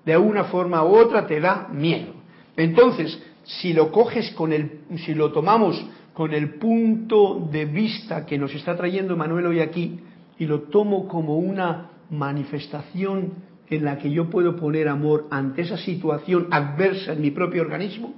[0.05, 2.13] De una forma u otra te da miedo.
[2.57, 8.39] Entonces, si lo coges con el, si lo tomamos con el punto de vista que
[8.39, 10.01] nos está trayendo Manuel hoy aquí
[10.39, 13.35] y lo tomo como una manifestación
[13.69, 18.15] en la que yo puedo poner amor ante esa situación adversa en mi propio organismo,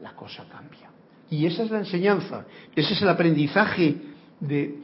[0.00, 0.90] la cosa cambia.
[1.30, 3.96] Y esa es la enseñanza, ese es el aprendizaje
[4.40, 4.80] de,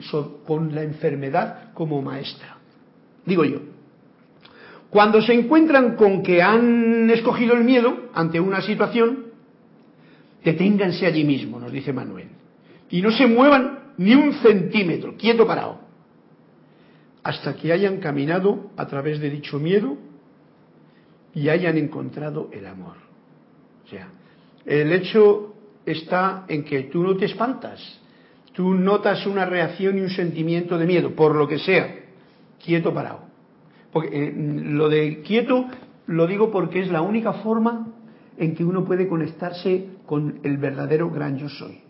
[0.46, 2.58] con la enfermedad como maestra.
[3.24, 3.60] Digo yo,
[4.90, 9.26] cuando se encuentran con que han escogido el miedo ante una situación,
[10.46, 12.28] Deténganse allí mismo, nos dice Manuel.
[12.88, 15.80] Y no se muevan ni un centímetro, quieto parado,
[17.24, 19.96] hasta que hayan caminado a través de dicho miedo
[21.34, 22.94] y hayan encontrado el amor.
[23.84, 24.08] O sea,
[24.64, 27.80] el hecho está en que tú no te espantas,
[28.56, 31.94] tú notas una reacción y un sentimiento de miedo, por lo que sea,
[32.64, 33.20] quieto parado.
[33.92, 35.66] Porque eh, lo de quieto
[36.06, 37.88] lo digo porque es la única forma
[38.38, 41.82] en que uno puede conectarse con el verdadero gran yo soy.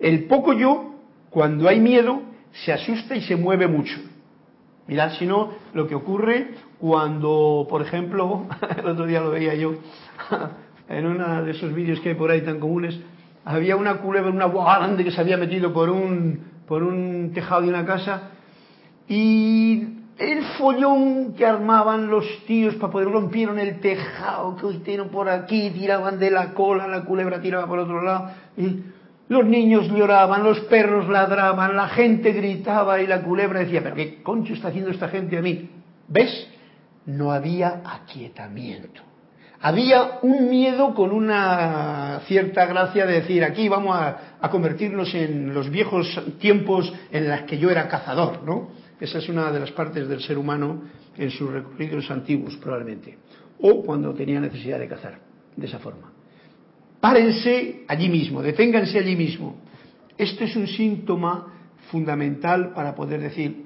[0.00, 0.96] El poco yo,
[1.30, 2.22] cuando hay miedo,
[2.64, 3.96] se asusta y se mueve mucho.
[4.88, 6.48] Mirad, si no, lo que ocurre
[6.80, 9.74] cuando, por ejemplo, el otro día lo veía yo,
[10.88, 12.98] en uno de esos vídeos que hay por ahí tan comunes,
[13.48, 17.68] había una culebra, una grande que se había metido por un, por un tejado de
[17.70, 18.30] una casa
[19.08, 25.30] y el follón que armaban los tíos para poder rompieron el tejado, que hicieron por
[25.30, 28.82] aquí, tiraban de la cola, la culebra tiraba por otro lado, y
[29.28, 34.22] los niños lloraban, los perros ladraban, la gente gritaba y la culebra decía, pero ¿qué
[34.22, 35.70] concho está haciendo esta gente a mí?
[36.06, 36.48] ¿Ves?
[37.06, 39.07] No había aquietamiento.
[39.60, 45.68] Había un miedo con una cierta gracia de decir, aquí vamos a, convertirnos en los
[45.68, 46.06] viejos
[46.38, 48.68] tiempos en los que yo era cazador, ¿no?
[49.00, 50.82] Esa es una de las partes del ser humano
[51.16, 53.18] en sus recorridos antiguos, probablemente.
[53.60, 55.18] O cuando tenía necesidad de cazar,
[55.56, 56.12] de esa forma.
[57.00, 59.56] Párense allí mismo, deténganse allí mismo.
[60.16, 61.54] Esto es un síntoma
[61.90, 63.64] fundamental para poder decir,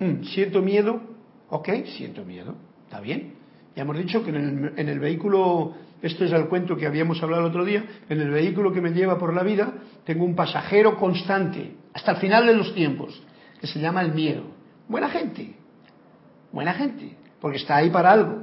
[0.00, 1.00] mm, siento miedo,
[1.48, 2.56] ok, siento miedo,
[2.86, 3.31] está bien.
[3.74, 7.48] Ya hemos dicho que en el, vehículo, esto es el cuento que habíamos hablado el
[7.48, 9.72] otro día, en el vehículo que me lleva por la vida,
[10.04, 13.22] tengo un pasajero constante, hasta el final de los tiempos
[13.60, 14.42] que se llama el miedo.
[14.88, 15.54] Buena gente,
[16.52, 18.42] buena gente, porque está ahí para algo,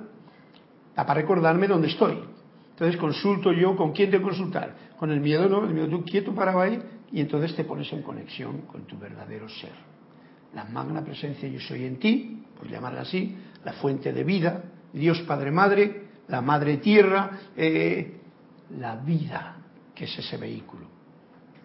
[0.95, 2.17] para recordarme dónde estoy.
[2.71, 4.73] Entonces consulto yo con quién te consultar.
[4.97, 5.65] Con el miedo, ¿no?
[5.65, 9.49] El miedo tú quieto parado ahí y entonces te pones en conexión con tu verdadero
[9.49, 9.73] ser.
[10.55, 15.21] La magna presencia yo soy en ti, por llamarla así, la fuente de vida, Dios
[15.21, 18.19] Padre Madre, la Madre Tierra, eh,
[18.77, 19.57] la vida,
[19.95, 20.87] que es ese vehículo.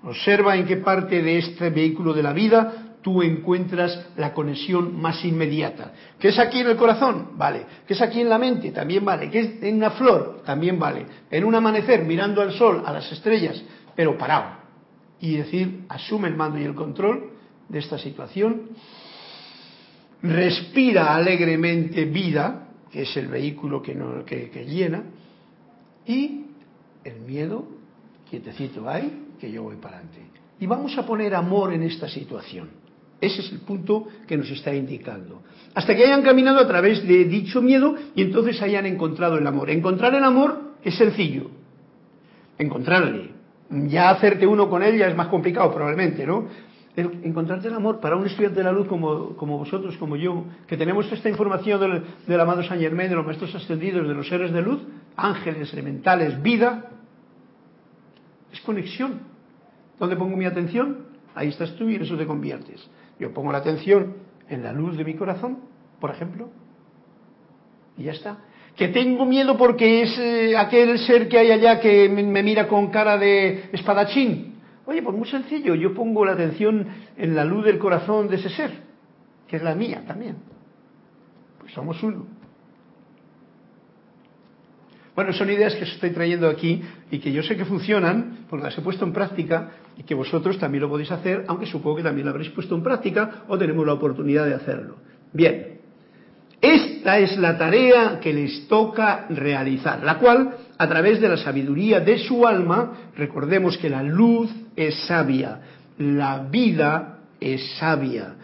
[0.02, 5.22] Observa en qué parte de este vehículo de la vida tú encuentras la conexión más
[5.26, 5.92] inmediata.
[6.18, 7.32] ¿Que es aquí en el corazón?
[7.37, 7.66] Vale.
[7.87, 8.70] ¿Que es aquí en la mente?
[8.70, 9.28] También vale.
[9.28, 10.42] ¿Que es en una flor?
[10.44, 11.04] También vale.
[11.30, 13.62] En un amanecer, mirando al sol, a las estrellas,
[13.94, 14.56] pero parado.
[15.20, 17.30] Y decir, asume el mando y el control
[17.68, 18.70] de esta situación.
[20.22, 22.63] Respira alegremente vida,
[22.94, 23.92] que es el vehículo que,
[24.24, 25.02] que llena.
[26.07, 26.44] Y
[27.02, 27.66] el miedo,
[28.30, 30.20] quietecito hay, que yo voy para adelante.
[30.61, 32.70] Y vamos a poner amor en esta situación
[33.20, 35.42] Ese es el punto que nos está indicando.
[35.74, 39.70] Hasta que hayan caminado a través de dicho miedo y entonces hayan encontrado el amor.
[39.70, 41.50] Encontrar el amor es sencillo.
[42.59, 43.30] Encontrarle.
[43.88, 46.46] Ya hacerte uno con él ya es más complicado probablemente, ¿no?
[46.96, 50.76] Encontrarte el amor para un estudiante de la luz como, como vosotros, como yo, que
[50.76, 54.52] tenemos esta información del, del, amado San Germain, de los maestros ascendidos, de los seres
[54.52, 54.80] de luz,
[55.16, 56.90] ángeles, elementales, vida,
[58.52, 59.20] es conexión.
[59.98, 61.07] ¿Dónde pongo mi atención?
[61.35, 62.88] Ahí estás tú y en eso te conviertes.
[63.18, 64.14] Yo pongo la atención
[64.48, 65.59] en la luz de mi corazón,
[66.00, 66.48] por ejemplo,
[67.96, 68.38] y ya está.
[68.76, 72.88] Que tengo miedo porque es eh, aquel ser que hay allá que me mira con
[72.88, 74.54] cara de espadachín.
[74.87, 78.51] Oye, pues muy sencillo, yo pongo la atención en la luz del corazón de ese
[78.51, 78.70] ser,
[79.49, 80.37] que es la mía también.
[81.59, 82.27] Pues somos uno.
[85.14, 88.64] Bueno, son ideas que os estoy trayendo aquí y que yo sé que funcionan porque
[88.64, 92.03] las he puesto en práctica y que vosotros también lo podéis hacer, aunque supongo que
[92.03, 94.97] también lo habréis puesto en práctica o tenemos la oportunidad de hacerlo.
[95.33, 95.79] Bien,
[96.61, 102.01] esta es la tarea que les toca realizar, la cual, a través de la sabiduría
[102.01, 105.60] de su alma, recordemos que la luz es sabia,
[105.98, 108.34] la vida es sabia,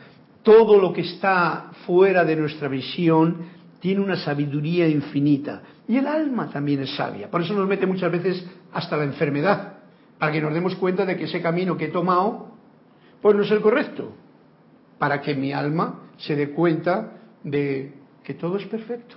[0.42, 5.62] todo lo que está fuera de nuestra visión tiene una sabiduría infinita.
[5.88, 7.30] Y el alma también es sabia.
[7.30, 9.78] Por eso nos mete muchas veces hasta la enfermedad,
[10.18, 12.54] para que nos demos cuenta de que ese camino que he tomado,
[13.20, 14.12] pues no es el correcto.
[14.98, 17.12] Para que mi alma se dé cuenta
[17.42, 19.16] de que todo es perfecto.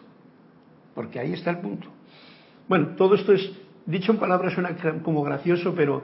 [0.95, 1.87] Porque ahí está el punto.
[2.67, 3.51] Bueno, todo esto es,
[3.85, 6.03] dicho en palabras, suena como gracioso, pero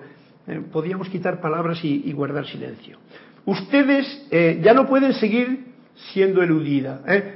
[0.49, 2.97] eh, podíamos quitar palabras y, guardar silencio.
[3.45, 5.65] Ustedes eh, ya no pueden seguir
[6.13, 7.01] siendo eludida.
[7.07, 7.35] ¿eh?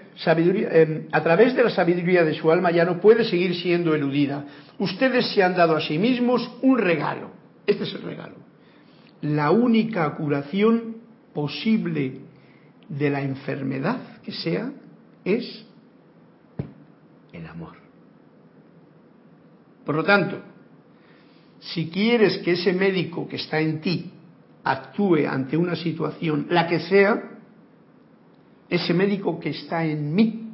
[1.12, 4.46] a través de la sabiduría de su alma ya no puede seguir siendo eludida.
[4.78, 7.32] Ustedes se han dado a sí mismos un regalo.
[7.66, 8.36] Este es el regalo.
[9.22, 10.98] La única curación
[11.34, 12.20] posible
[12.90, 14.72] de la enfermedad que sea
[15.26, 15.66] es
[17.32, 17.76] el amor.
[19.86, 20.42] Por lo tanto,
[21.72, 24.12] si quieres que ese médico que está en ti
[24.64, 27.32] actúe ante una situación, la que sea,
[28.70, 30.54] ese médico que está en mí,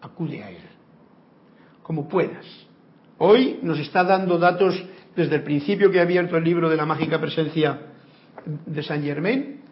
[0.00, 0.62] acude a él,
[1.82, 2.46] como puedas.
[3.18, 4.82] Hoy nos está dando datos
[5.14, 7.92] desde el principio que he abierto el libro de la mágica presencia
[8.66, 9.62] de Saint Germain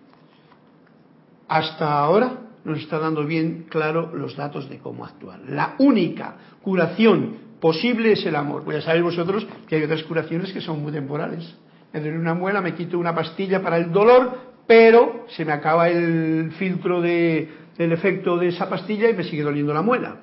[1.50, 5.40] hasta ahora nos está dando bien claro los datos de cómo actuar.
[5.48, 8.64] La única curación posible es el amor.
[8.64, 11.54] Pues ya sabéis vosotros que hay otras curaciones que son muy temporales.
[11.92, 15.88] Me duele una muela, me quito una pastilla para el dolor, pero se me acaba
[15.88, 20.20] el filtro de, del efecto de esa pastilla y me sigue doliendo la muela.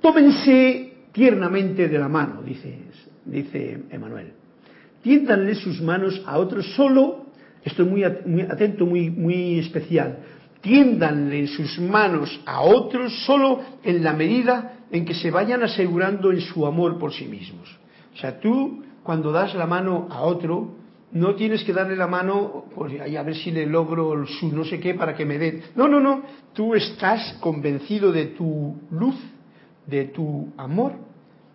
[0.00, 2.78] Tómense tiernamente de la mano, dice,
[3.24, 4.32] dice Emanuel.
[5.02, 7.24] Tiéndanle sus manos a otros solo
[7.64, 10.18] estoy muy, muy atento, muy, muy especial.
[10.64, 16.40] Tiéndanle sus manos a otros solo en la medida en que se vayan asegurando en
[16.40, 17.68] su amor por sí mismos.
[18.14, 20.72] O sea, tú cuando das la mano a otro,
[21.12, 24.80] no tienes que darle la mano, pues a ver si le logro su no sé
[24.80, 25.64] qué para que me dé.
[25.76, 26.22] No, no, no.
[26.54, 29.16] Tú estás convencido de tu luz,
[29.86, 30.94] de tu amor,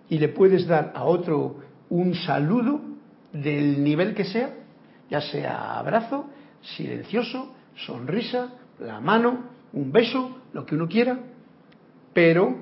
[0.07, 1.55] y le puedes dar a otro
[1.89, 2.79] un saludo
[3.33, 4.53] del nivel que sea,
[5.09, 6.27] ya sea abrazo,
[6.61, 11.19] silencioso, sonrisa, la mano, un beso, lo que uno quiera,
[12.13, 12.57] pero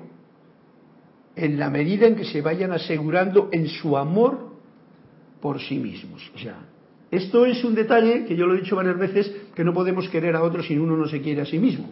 [1.36, 4.48] en la medida en que se vayan asegurando en su amor
[5.40, 6.30] por sí mismos.
[6.34, 6.56] O sea,
[7.10, 10.36] esto es un detalle que yo lo he dicho varias veces, que no podemos querer
[10.36, 11.90] a otros si uno no se quiere a sí mismo.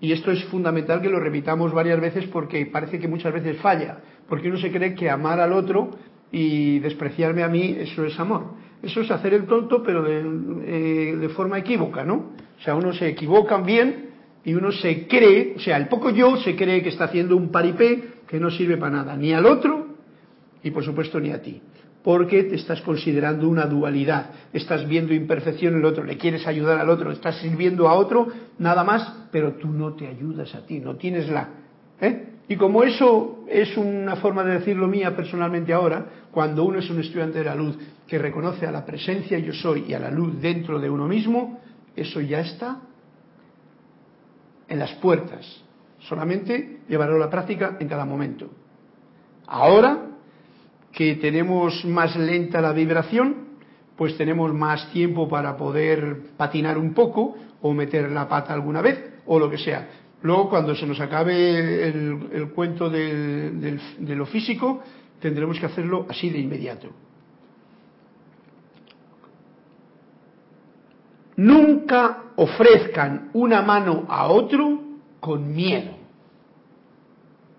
[0.00, 3.98] Y esto es fundamental que lo repitamos varias veces porque parece que muchas veces falla,
[4.28, 5.90] porque uno se cree que amar al otro
[6.32, 8.54] y despreciarme a mí, eso es amor.
[8.82, 10.22] Eso es hacer el tonto, pero de,
[10.64, 12.32] eh, forma equívoca, ¿no?
[12.58, 14.10] O sea, uno se equivoca bien
[14.44, 17.50] y uno se cree, o sea, el poco yo se cree que está haciendo un
[17.50, 19.86] paripé que no sirve para nada, ni al otro
[20.62, 21.60] y por supuesto ni a ti.
[22.02, 26.78] Porque te estás considerando una dualidad, estás viendo imperfección en el otro, le quieres ayudar
[26.78, 28.28] al otro, estás sirviendo a otro,
[28.58, 31.48] nada más, pero tú no te ayudas a ti, no tienes la.
[32.00, 32.24] ¿eh?
[32.48, 37.00] Y como eso es una forma de decirlo mía personalmente ahora, cuando uno es un
[37.00, 37.76] estudiante de la luz
[38.10, 41.60] que reconoce a la presencia yo soy y a la luz dentro de uno mismo,
[41.94, 42.80] eso ya está
[44.66, 45.46] en las puertas.
[46.00, 48.50] Solamente llevarlo a la práctica en cada momento.
[49.46, 50.08] Ahora
[50.90, 53.48] que tenemos más lenta la vibración,
[53.96, 59.20] pues tenemos más tiempo para poder patinar un poco o meter la pata alguna vez
[59.26, 59.88] o lo que sea.
[60.22, 64.82] Luego, cuando se nos acabe el, cuento de, lo físico,
[65.20, 66.88] tendremos que hacerlo así de inmediato.
[71.40, 74.78] Nunca ofrezcan una mano a otro
[75.20, 75.96] con miedo.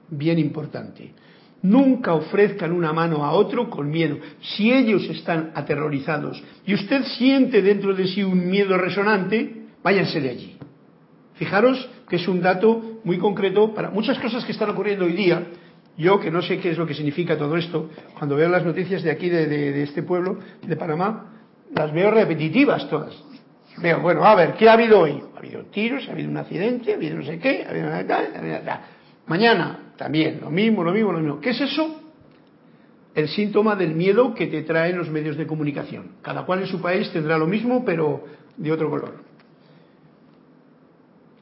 [0.07, 1.15] Bien importante.
[1.63, 4.19] Nunca ofrezcan una mano a otro con miedo.
[4.39, 10.29] Si ellos están aterrorizados y usted siente dentro de sí un miedo resonante, váyanse de
[10.29, 10.57] allí.
[11.33, 15.47] Fijaros que es un dato muy concreto para muchas cosas que están ocurriendo hoy día.
[15.97, 19.01] Yo, que no sé qué es lo que significa todo esto, cuando veo las noticias
[19.01, 21.31] de aquí, de, este pueblo, de Panamá,
[21.75, 23.30] las veo repetitivas todas.
[23.77, 25.21] Veo, bueno, a ver, ¿qué ha habido hoy?
[25.35, 28.59] Ha habido tiros, ha habido un accidente, ha habido no sé qué, ha habido...
[29.27, 31.39] Mañana también, lo mismo, lo mismo, lo mismo.
[31.39, 32.01] ¿Qué es eso?
[33.13, 36.11] El síntoma del miedo que te traen los medios de comunicación.
[36.21, 38.25] Cada cual en su país tendrá lo mismo, pero
[38.57, 39.15] de otro color.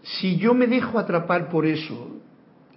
[0.04, 2.18] Si yo me dejo atrapar por eso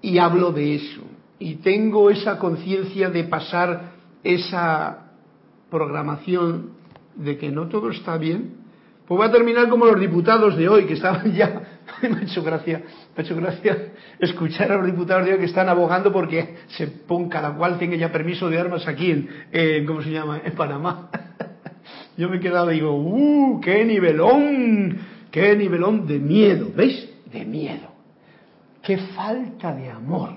[0.01, 1.03] y hablo de eso
[1.39, 3.93] y tengo esa conciencia de pasar
[4.23, 5.11] esa
[5.71, 6.71] programación
[7.17, 8.62] de que no todo está bien,
[9.07, 12.43] pues va a terminar como los diputados de hoy, que estaban ya, me ha hecho
[12.43, 16.57] gracia, me ha hecho gracia escuchar a los diputados de hoy que están abogando porque
[16.69, 19.11] se ponga, cada cual tenga ya permiso de armas aquí
[19.53, 21.11] en, ¿cómo se llama?, en Panamá.
[22.17, 24.99] Yo me he quedado y digo, ¡uh, qué nivelón!
[25.31, 26.71] ¡Qué nivelón de miedo!
[26.77, 27.09] ¿Veis?
[27.33, 27.91] De miedo.
[28.83, 30.37] ¡Qué falta de amor!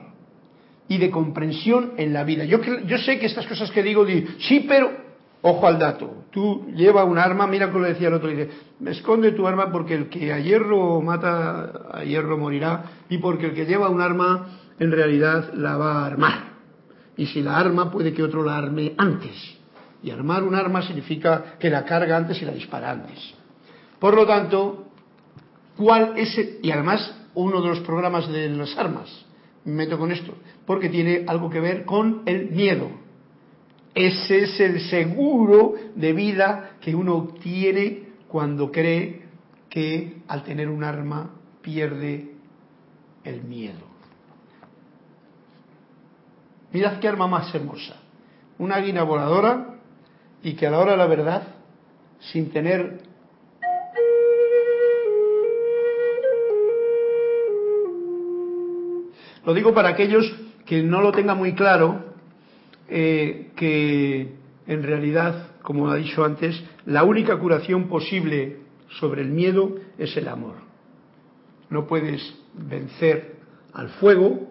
[0.87, 2.45] Y de comprensión en la vida.
[2.45, 5.04] Yo, yo sé que estas cosas que digo, digo sí, pero
[5.47, 8.49] Ojo al dato, tú lleva un arma, mira como le decía el otro, dice,
[8.83, 13.53] esconde tu arma porque el que a hierro mata, a hierro morirá, y porque el
[13.53, 14.47] que lleva un arma
[14.79, 16.55] en realidad la va a armar.
[17.15, 19.35] Y si la arma puede que otro la arme antes.
[20.01, 23.35] Y armar un arma significa que la carga antes y la dispara antes.
[23.99, 24.87] Por lo tanto,
[25.77, 29.25] ¿cuál es y además uno de los programas de las armas?
[29.63, 30.33] Me meto con esto,
[30.65, 33.04] porque tiene algo que ver con el miedo
[33.95, 39.23] ese es el seguro de vida que uno obtiene cuando cree
[39.69, 41.31] que al tener un arma
[41.61, 42.33] pierde
[43.23, 43.85] el miedo.
[46.73, 47.95] Mirad qué arma más hermosa.
[48.57, 49.75] Una águila voladora
[50.43, 51.47] y que a la hora de la verdad,
[52.19, 52.99] sin tener
[59.45, 60.25] Lo digo para aquellos
[60.65, 62.14] que no lo tengan muy claro,
[62.89, 64.29] eh, que
[64.67, 68.57] en realidad, como ha dicho antes, la única curación posible
[68.99, 70.55] sobre el miedo es el amor.
[71.69, 72.21] No puedes
[72.53, 73.35] vencer
[73.73, 74.49] al fuego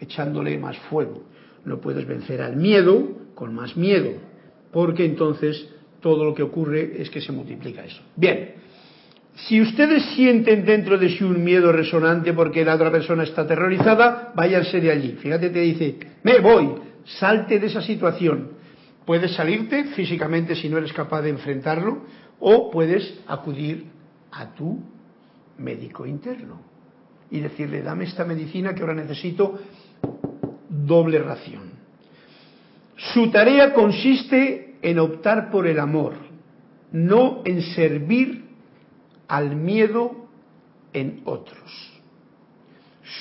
[0.00, 1.22] echándole más fuego.
[1.64, 4.12] No puedes vencer al miedo con más miedo,
[4.72, 5.68] porque entonces
[6.00, 8.00] todo lo que ocurre es que se multiplica eso.
[8.16, 8.54] Bien,
[9.34, 14.32] si ustedes sienten dentro de sí un miedo resonante porque la otra persona está aterrorizada,
[14.34, 15.16] váyanse de allí.
[15.20, 16.70] Fíjate, te dice, me voy,
[17.18, 18.52] salte de esa situación.
[19.04, 22.02] Puedes salirte físicamente si no eres capaz de enfrentarlo
[22.38, 23.86] o puedes acudir
[24.30, 24.80] a tu
[25.58, 26.60] médico interno
[27.30, 29.58] y decirle, dame esta medicina que ahora necesito
[30.68, 31.70] doble ración.
[32.96, 36.14] Su tarea consiste en optar por el amor,
[36.92, 38.44] no en servir
[39.28, 40.28] al miedo
[40.92, 41.89] en otros.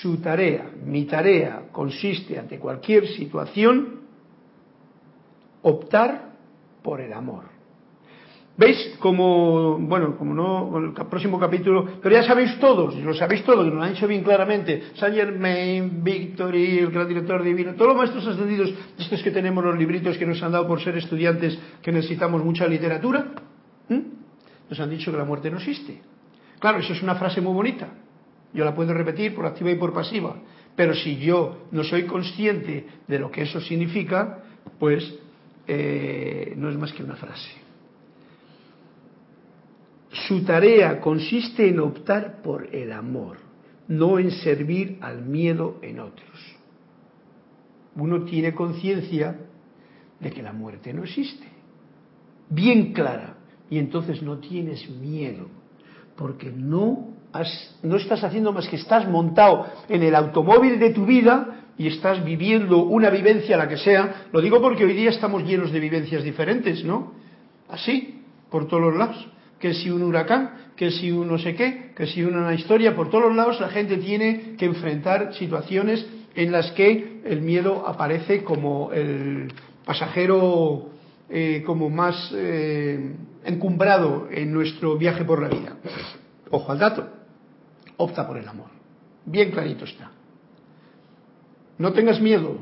[0.01, 4.01] Su tarea, mi tarea, consiste ante cualquier situación
[5.63, 6.29] optar
[6.83, 7.45] por el amor.
[8.55, 8.97] ¿Veis?
[8.99, 13.73] Como, bueno, como no, el próximo capítulo, pero ya sabéis todos, lo sabéis todos, nos
[13.73, 18.27] lo han dicho bien claramente, Saint Germain, Victory, el gran director divino, todos los maestros
[18.27, 22.43] ascendidos, estos que tenemos los libritos que nos han dado por ser estudiantes que necesitamos
[22.43, 23.27] mucha literatura,
[24.69, 26.01] nos han dicho que la muerte no existe.
[26.59, 27.87] Claro, eso es una frase muy bonita,
[28.53, 30.35] yo la puedo repetir por activa y por pasiva,
[30.75, 34.43] pero si yo no soy consciente de lo que eso significa,
[34.79, 35.03] pues
[35.67, 37.51] eh, no es más que una frase.
[40.27, 43.37] Su tarea consiste en optar por el amor,
[43.87, 46.57] no en servir al miedo en otros.
[47.95, 49.39] Uno tiene conciencia
[50.19, 51.47] de que la muerte no existe,
[52.49, 53.37] bien clara,
[53.69, 55.47] y entonces no tienes miedo,
[56.15, 57.08] porque no
[57.83, 62.23] no estás haciendo más que estás montado en el automóvil de tu vida y estás
[62.25, 64.27] viviendo una vivencia, la que sea.
[64.33, 67.13] Lo digo porque hoy día estamos llenos de vivencias diferentes, ¿no?
[67.69, 69.29] Así, por todos los lados.
[69.59, 73.09] Que si un huracán, que si un no sé qué, que si una historia, por
[73.09, 76.05] todos los lados la gente tiene que enfrentar situaciones
[76.35, 79.51] en las que el miedo aparece como el
[79.85, 80.89] pasajero
[81.29, 83.13] eh, como más eh,
[83.45, 85.77] encumbrado en nuestro viaje por la vida.
[86.49, 87.18] Ojo al dato
[87.99, 88.69] opta por el amor.
[89.25, 90.11] Bien clarito está.
[91.77, 92.57] No tengas miedo,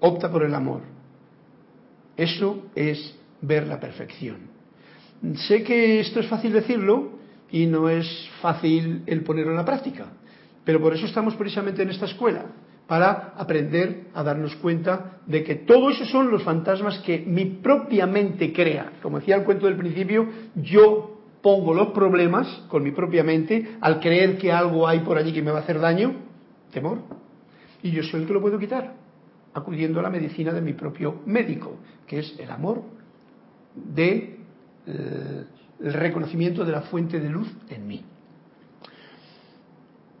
[0.00, 0.82] opta por el amor.
[2.16, 4.36] Eso es ver la perfección.
[5.48, 7.16] Sé que esto es fácil decirlo,
[7.50, 8.06] y no es
[8.40, 10.06] fácil el ponerlo en la práctica.
[10.64, 12.44] Pero por eso estamos precisamente en esta escuela,
[12.86, 18.06] para aprender a darnos cuenta de que todo eso son los fantasmas que mi propia
[18.06, 18.92] mente crea.
[19.02, 21.15] Como decía el cuento del principio, yo
[21.46, 25.42] pongo los problemas con mi propia mente al creer que algo hay por allí que
[25.42, 26.12] me va a hacer daño,
[26.72, 26.98] temor.
[27.84, 28.94] Y yo soy el que lo puedo quitar,
[29.54, 32.82] acudiendo a la medicina de mi propio médico, que es el amor
[33.76, 34.40] de
[34.88, 35.44] eh,
[35.84, 38.04] el reconocimiento de la fuente de luz en mí.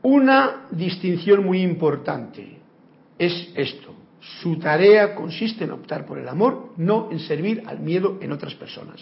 [0.02, 2.60] Una distinción muy importante
[3.18, 3.92] es esto.
[4.20, 8.54] Su tarea consiste en optar por el amor, no en servir al miedo en otras
[8.54, 9.00] personas,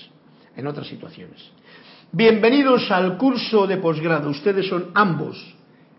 [0.57, 1.53] en otras situaciones.
[2.17, 4.31] Bienvenidos al curso de posgrado.
[4.31, 5.53] Ustedes son ambos.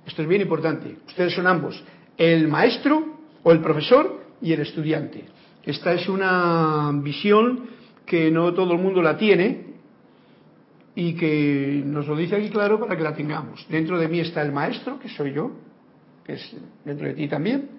[0.07, 0.95] Esto es bien importante.
[1.07, 1.84] Ustedes son ambos.
[2.18, 5.26] El maestro o el profesor y el estudiante.
[5.66, 7.66] Esta es una visión
[8.05, 9.74] que no todo el mundo la tiene
[10.95, 13.66] y que nos lo dice aquí claro para que la tengamos.
[13.68, 15.51] Dentro de mí está el maestro, que soy yo,
[16.24, 16.55] que es
[16.86, 17.72] dentro de ti también,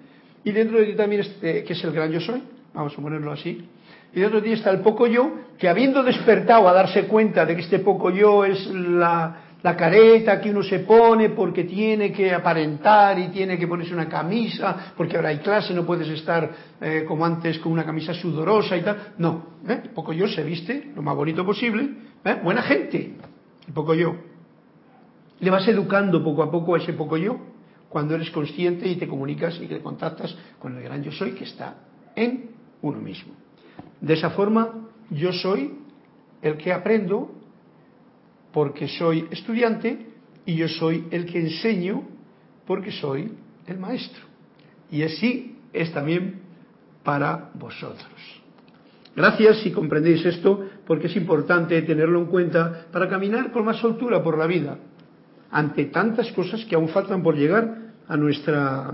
[0.43, 3.31] y dentro de ti también, este, que es el gran yo soy, vamos a ponerlo
[3.31, 3.67] así,
[4.13, 7.61] y de ti está el poco yo, que habiendo despertado a darse cuenta de que
[7.61, 13.17] este poco yo es la, la careta que uno se pone porque tiene que aparentar
[13.19, 16.49] y tiene que ponerse una camisa, porque ahora hay clase, no puedes estar
[16.79, 19.13] eh, como antes con una camisa sudorosa y tal.
[19.17, 19.81] No, ¿eh?
[19.83, 21.89] el poco yo se viste lo más bonito posible,
[22.23, 22.39] ¿eh?
[22.43, 23.15] buena gente,
[23.67, 24.15] el poco yo.
[25.39, 27.37] Le vas educando poco a poco a ese poco yo
[27.89, 31.43] cuando eres consciente y te comunicas y te contactas con el gran yo soy que
[31.43, 31.75] está
[32.15, 32.51] en
[32.81, 33.46] uno mismo.
[34.01, 35.73] De esa forma, yo soy
[36.41, 37.31] el que aprendo
[38.51, 40.07] porque soy estudiante
[40.45, 42.03] y yo soy el que enseño
[42.65, 43.31] porque soy
[43.67, 44.23] el maestro.
[44.91, 46.41] Y así es también
[47.03, 48.37] para vosotros.
[49.15, 54.21] Gracias si comprendéis esto, porque es importante tenerlo en cuenta para caminar con más soltura
[54.21, 54.77] por la vida,
[55.49, 58.91] ante tantas cosas que aún faltan por llegar a nuestra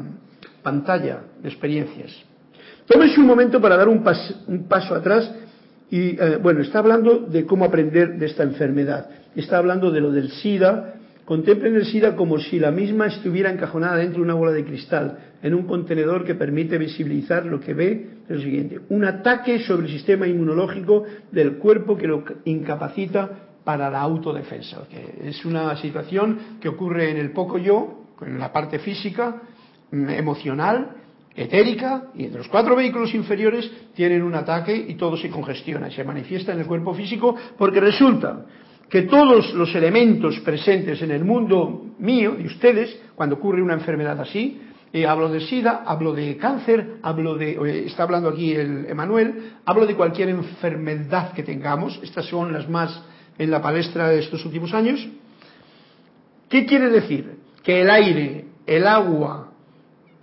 [0.61, 2.32] pantalla de experiencias.
[2.87, 5.31] Tómense un momento para dar un, paso atrás
[5.89, 10.11] y, eh, bueno, está hablando de cómo aprender de esta enfermedad está hablando de lo
[10.11, 10.95] del SIDA.
[11.25, 15.17] Contemplen el SIDA como si la misma estuviera encajonada dentro de una bola de cristal,
[15.41, 18.07] en un contenedor que permite visibilizar lo que ve.
[18.27, 23.29] Es lo siguiente, un ataque sobre el sistema inmunológico del cuerpo que lo incapacita
[23.63, 24.81] para la autodefensa.
[25.23, 29.41] Es una situación que ocurre en el poco yo, en la parte física,
[29.91, 31.02] mm, emocional,
[31.35, 36.03] etérica, y entre los cuatro vehículos inferiores tienen un ataque y todo se congestiona se
[36.03, 38.45] manifiesta en el cuerpo físico porque resulta
[38.89, 44.19] que todos los elementos presentes en el mundo mío, de ustedes, cuando ocurre una enfermedad
[44.21, 44.61] así,
[44.91, 49.53] eh, hablo de SIDA, hablo de cáncer, hablo de, eh, está hablando aquí el Emanuel,
[49.65, 53.01] hablo de cualquier enfermedad que tengamos, estas son las más
[53.39, 55.03] en la palestra de estos últimos años.
[56.47, 57.37] ¿Qué quiere decir?
[57.63, 59.42] Que el aire, el agua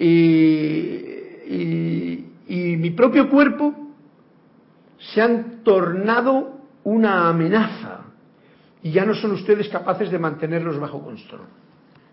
[0.07, 1.17] y
[2.77, 3.75] mi propio cuerpo
[4.99, 8.01] se han tornado una amenaza
[8.83, 11.43] y ya no son ustedes capaces de mantenerlos bajo control.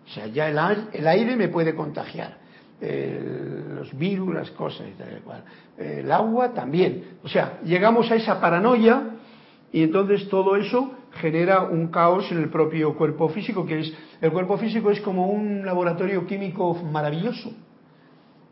[0.06, 2.38] O sea, ya el, aire me puede contagiar,
[2.80, 5.82] los virus, las cosas y.
[5.82, 7.18] El agua también.
[7.24, 9.16] O sea, llegamos a esa paranoia
[9.72, 14.32] y entonces todo eso genera un caos en el propio cuerpo físico, que es el
[14.32, 17.52] cuerpo físico es como un laboratorio químico maravilloso.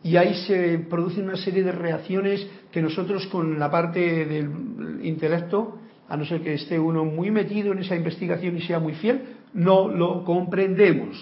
[0.06, 5.80] Y ahí se producen una serie de reacciones que nosotros con la parte del intelecto
[6.08, 9.22] a no ser que esté uno muy metido en esa investigación y sea muy fiel,
[9.56, 11.18] no lo comprendemos.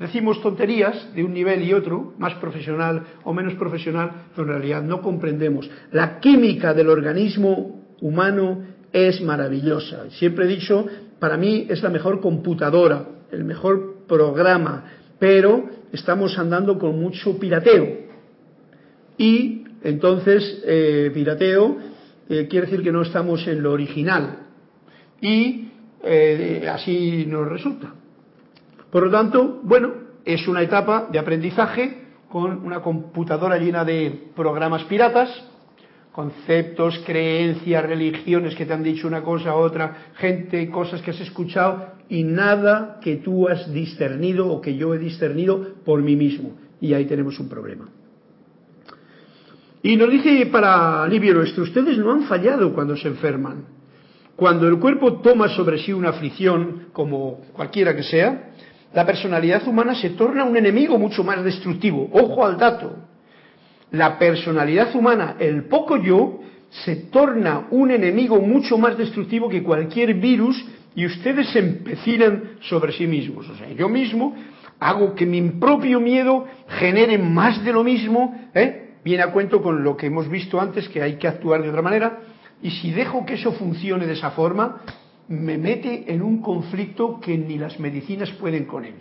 [0.00, 4.82] Decimos tonterías de un nivel y otro, más profesional o menos profesional, pero en realidad
[4.82, 5.70] no comprendemos.
[5.92, 10.10] La química del organismo humano es maravillosa.
[10.10, 10.86] Siempre he dicho,
[11.20, 14.86] para mí es la mejor computadora, el mejor programa,
[15.20, 18.07] pero estamos andando con mucho pirateo.
[19.18, 21.76] Y entonces, eh, pirateo
[22.28, 24.46] eh, quiere decir que no estamos en lo original.
[25.20, 25.68] Y
[26.02, 27.94] eh, así nos resulta.
[28.90, 29.92] Por lo tanto, bueno,
[30.24, 35.30] es una etapa de aprendizaje con una computadora llena de programas piratas,
[36.12, 41.92] conceptos, creencias, religiones que te han dicho una cosa otra, gente, cosas que has escuchado
[42.08, 46.52] y nada que tú has discernido o que yo he discernido por mí mismo.
[46.80, 47.88] Y ahí tenemos un problema.
[49.82, 53.64] Y nos dice para alivio nuestro, ustedes no han fallado cuando se enferman.
[54.34, 58.50] Cuando el cuerpo toma sobre sí una aflicción, como cualquiera que sea,
[58.94, 62.08] la personalidad humana se torna un enemigo mucho más destructivo.
[62.12, 62.96] Ojo al dato.
[63.90, 70.14] La personalidad humana, el poco yo, se torna un enemigo mucho más destructivo que cualquier
[70.14, 70.62] virus
[70.94, 73.48] y ustedes se empecinan sobre sí mismos.
[73.48, 74.34] O sea, yo mismo
[74.78, 78.87] hago que mi propio miedo genere más de lo mismo, ¿eh?
[79.04, 81.82] Viene a cuento con lo que hemos visto antes, que hay que actuar de otra
[81.82, 82.20] manera,
[82.62, 84.82] y si dejo que eso funcione de esa forma,
[85.28, 88.94] me mete en un conflicto que ni las medicinas pueden con él.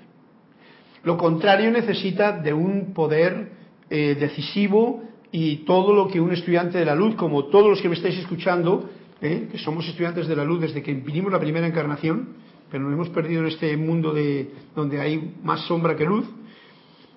[1.03, 3.51] Lo contrario necesita de un poder
[3.89, 7.89] eh, decisivo y todo lo que un estudiante de la luz, como todos los que
[7.89, 8.89] me estáis escuchando,
[9.21, 12.35] eh, que somos estudiantes de la luz desde que vinimos la primera encarnación,
[12.69, 16.25] pero nos hemos perdido en este mundo de donde hay más sombra que luz,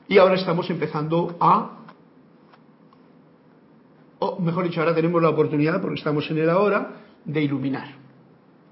[0.09, 1.80] y ahora estamos empezando a
[4.21, 6.93] o mejor dicho, ahora tenemos la oportunidad, porque estamos en el ahora,
[7.25, 8.01] de iluminar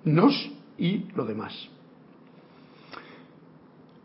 [0.05, 1.53] nos y lo demás.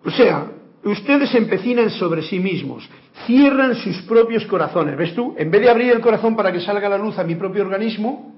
[0.06, 0.48] O sea,
[0.84, 2.90] ustedes empecinan sobre sí mismos,
[3.26, 4.98] cierran sus propios corazones.
[4.98, 5.34] ¿Ves tú?
[5.38, 8.34] En vez de abrir el corazón para que salga la luz a mi propio organismo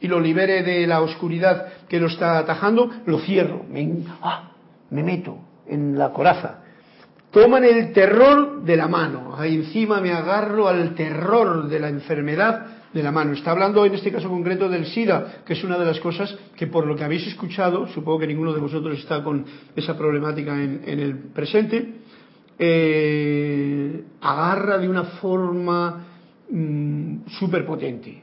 [0.00, 3.64] y lo libere de la oscuridad que lo está atajando, lo cierro.
[4.22, 4.52] Ah,
[4.90, 6.62] me meto en la coraza.
[7.36, 9.36] Toman el terror de la mano.
[9.36, 13.34] Ahí encima me agarro al terror de la enfermedad de la mano.
[13.34, 16.66] Está hablando en este caso concreto del SIDA, que es una de las cosas que
[16.66, 19.44] por lo que habéis escuchado, supongo que ninguno de vosotros está con
[19.76, 21.96] esa problemática en, el presente,
[22.58, 26.06] eh, agarra de una forma
[26.48, 28.22] mm, súper potente,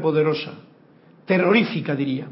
[0.00, 0.52] poderosa,
[1.26, 2.28] terrorífica diría.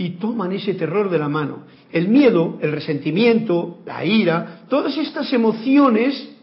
[0.00, 1.64] Y toman ese terror de la mano.
[1.92, 6.38] El miedo, el resentimiento, la ira, todas estas emociones,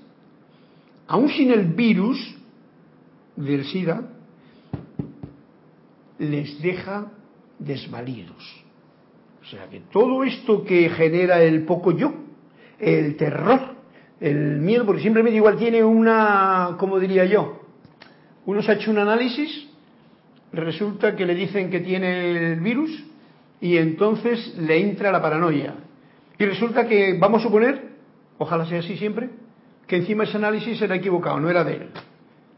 [1.07, 2.19] aún sin el virus
[3.35, 4.09] del SIDA,
[6.19, 7.11] les deja
[7.57, 8.63] desvalidos.
[9.41, 12.13] O sea que todo esto que genera el poco yo,
[12.77, 13.59] el terror,
[14.19, 17.63] el miedo, porque simplemente igual tiene una, ¿cómo diría yo?
[18.45, 19.65] Uno se ha hecho un análisis,
[20.53, 23.07] resulta que le dicen que tiene el virus
[23.59, 25.75] y entonces le entra la paranoia.
[26.37, 27.89] Y resulta que, vamos a suponer,
[28.37, 29.29] ojalá sea así siempre,
[29.87, 31.89] que encima ese análisis era equivocado, no era de él.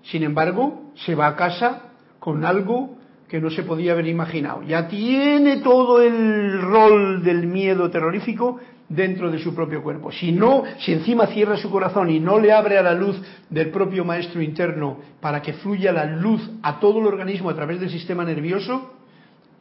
[0.03, 2.97] Sin embargo, se va a casa con algo
[3.27, 4.63] que no se podía haber imaginado.
[4.63, 10.11] Ya tiene todo el rol del miedo terrorífico dentro de su propio cuerpo.
[10.11, 13.69] Si no, si encima cierra su corazón y no le abre a la luz del
[13.69, 17.91] propio maestro interno para que fluya la luz a todo el organismo a través del
[17.91, 18.93] sistema nervioso,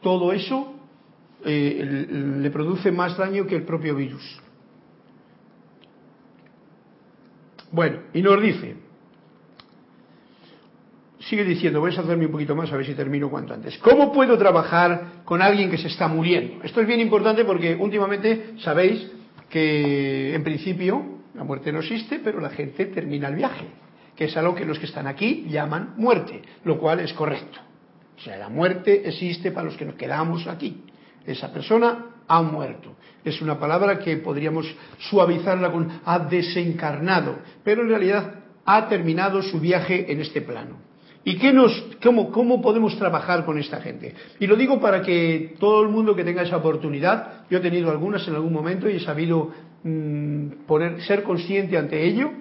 [0.01, 0.78] todo eso
[1.45, 2.07] eh,
[2.39, 4.41] le produce más daño que el propio virus.
[7.71, 8.75] Bueno, y nos dice,
[11.19, 13.77] sigue diciendo, voy a hacerme un poquito más a ver si termino cuanto antes.
[13.77, 16.63] ¿Cómo puedo trabajar con alguien que se está muriendo?
[16.63, 19.11] Esto es bien importante porque últimamente sabéis
[19.49, 23.67] que en principio la muerte no existe, pero la gente termina el viaje,
[24.15, 27.59] que es algo que los que están aquí llaman muerte, lo cual es correcto.
[28.17, 30.83] O sea, la muerte existe para los que nos quedamos aquí.
[31.31, 32.95] Esa persona ha muerto.
[33.23, 34.65] Es una palabra que podríamos
[34.97, 40.77] suavizarla con ha desencarnado, pero en realidad ha terminado su viaje en este plano.
[41.23, 41.71] ¿Y qué nos,
[42.01, 44.15] cómo, cómo, podemos trabajar con esta gente?
[44.39, 47.91] Y lo digo para que todo el mundo que tenga esa oportunidad, yo he tenido
[47.91, 49.51] algunas en algún momento y he sabido
[49.83, 52.31] mm, poner, ser consciente ante ello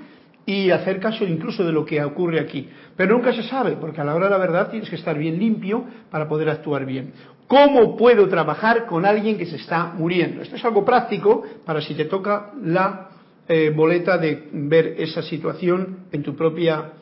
[0.46, 2.68] y hacer caso incluso de lo que ocurre aquí.
[2.96, 5.38] Pero nunca se sabe, porque a la hora de la verdad tienes que estar bien
[5.38, 7.12] limpio para poder actuar bien.
[7.48, 10.42] ¿Cómo puedo trabajar con alguien que se está muriendo?
[10.42, 13.08] Esto es algo práctico para si te toca la
[13.48, 16.92] eh, boleta de ver esa situación en tu propia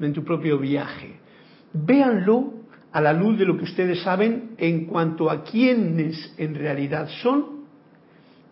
[0.00, 1.16] en tu propio viaje.
[1.72, 2.52] Véanlo
[2.92, 7.64] a la luz de lo que ustedes saben en cuanto a quiénes en realidad son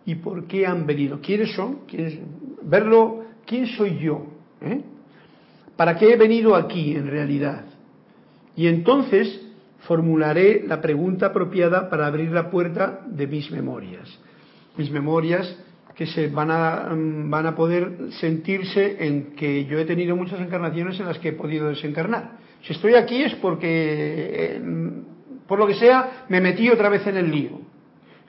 [0.05, 1.19] y por qué han venido.
[1.21, 1.79] ¿Quiénes son?
[2.63, 4.25] Verlo, ¿quién soy yo?
[4.61, 4.81] ¿Eh?
[5.75, 7.65] ¿Para qué he venido aquí en realidad?
[8.55, 9.41] Y entonces
[9.79, 14.19] formularé la pregunta apropiada para abrir la puerta de mis memorias.
[14.77, 15.57] Mis memorias
[15.95, 20.41] que se van a, mm, van a poder sentirse en que yo he tenido muchas
[20.41, 22.37] encarnaciones en las que he podido desencarnar.
[22.63, 27.07] Si estoy aquí es porque, eh, mm, por lo que sea, me metí otra vez
[27.07, 27.61] en el lío.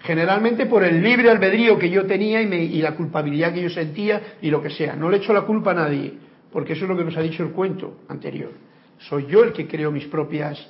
[0.01, 4.37] Generalmente por el libre albedrío que yo tenía y, y la culpabilidad que yo sentía
[4.41, 4.95] y lo que sea.
[4.95, 6.13] No le echo la culpa a nadie,
[6.53, 8.53] porque eso es lo que nos ha dicho el cuento anterior.
[8.99, 10.65] Soy yo el que creo mis propias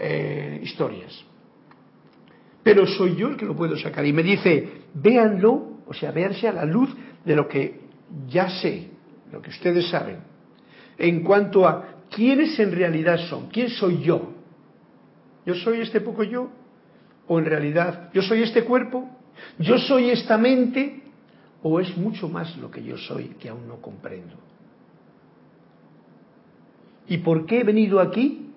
[0.00, 1.24] eh, historias.
[2.62, 4.04] Pero soy yo el que lo puedo sacar.
[4.04, 6.88] Y me dice, véanlo o sea, verse a la luz
[7.24, 7.80] de lo que
[8.28, 8.90] ya sé,
[9.32, 10.18] lo que ustedes saben,
[10.96, 14.34] en cuanto a quiénes en realidad son, quién soy yo.
[15.44, 16.48] ¿Yo soy este poco yo?
[17.26, 19.10] ¿O en realidad yo soy este cuerpo?
[19.58, 21.02] ¿Yo soy esta mente?
[21.60, 24.36] ¿O es mucho más lo que yo soy que aún no comprendo?
[27.08, 28.49] ¿Y por qué he venido aquí?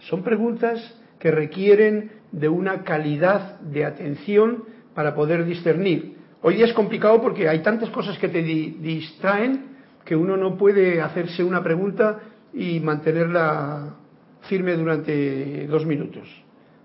[0.00, 6.16] Son preguntas que requieren de una calidad de atención para poder discernir.
[6.42, 11.44] Hoy es complicado porque hay tantas cosas que te distraen que uno no puede hacerse
[11.44, 12.20] una pregunta
[12.54, 13.94] y mantenerla
[14.42, 16.28] firme durante dos minutos.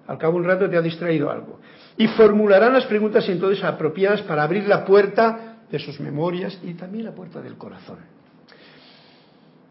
[0.08, 1.60] Al cabo de un rato te ha distraído algo.
[1.98, 7.06] Y formularán las preguntas entonces apropiadas para abrir la puerta de sus memorias y también
[7.06, 8.15] la puerta del corazón.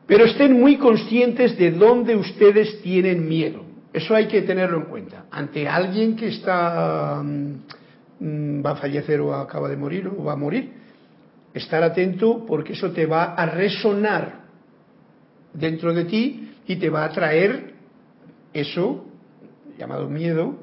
[0.06, 3.64] Pero estén muy conscientes de dónde ustedes tienen miedo.
[3.92, 5.26] Eso hay que tenerlo en cuenta.
[5.30, 10.36] Ante alguien que está mm, va a fallecer o acaba de morir o va a
[10.36, 10.72] morir,
[11.54, 14.44] estar atento porque eso te va a resonar
[15.52, 17.74] dentro de ti y te va a traer
[18.52, 19.06] eso
[19.78, 20.56] llamado miedo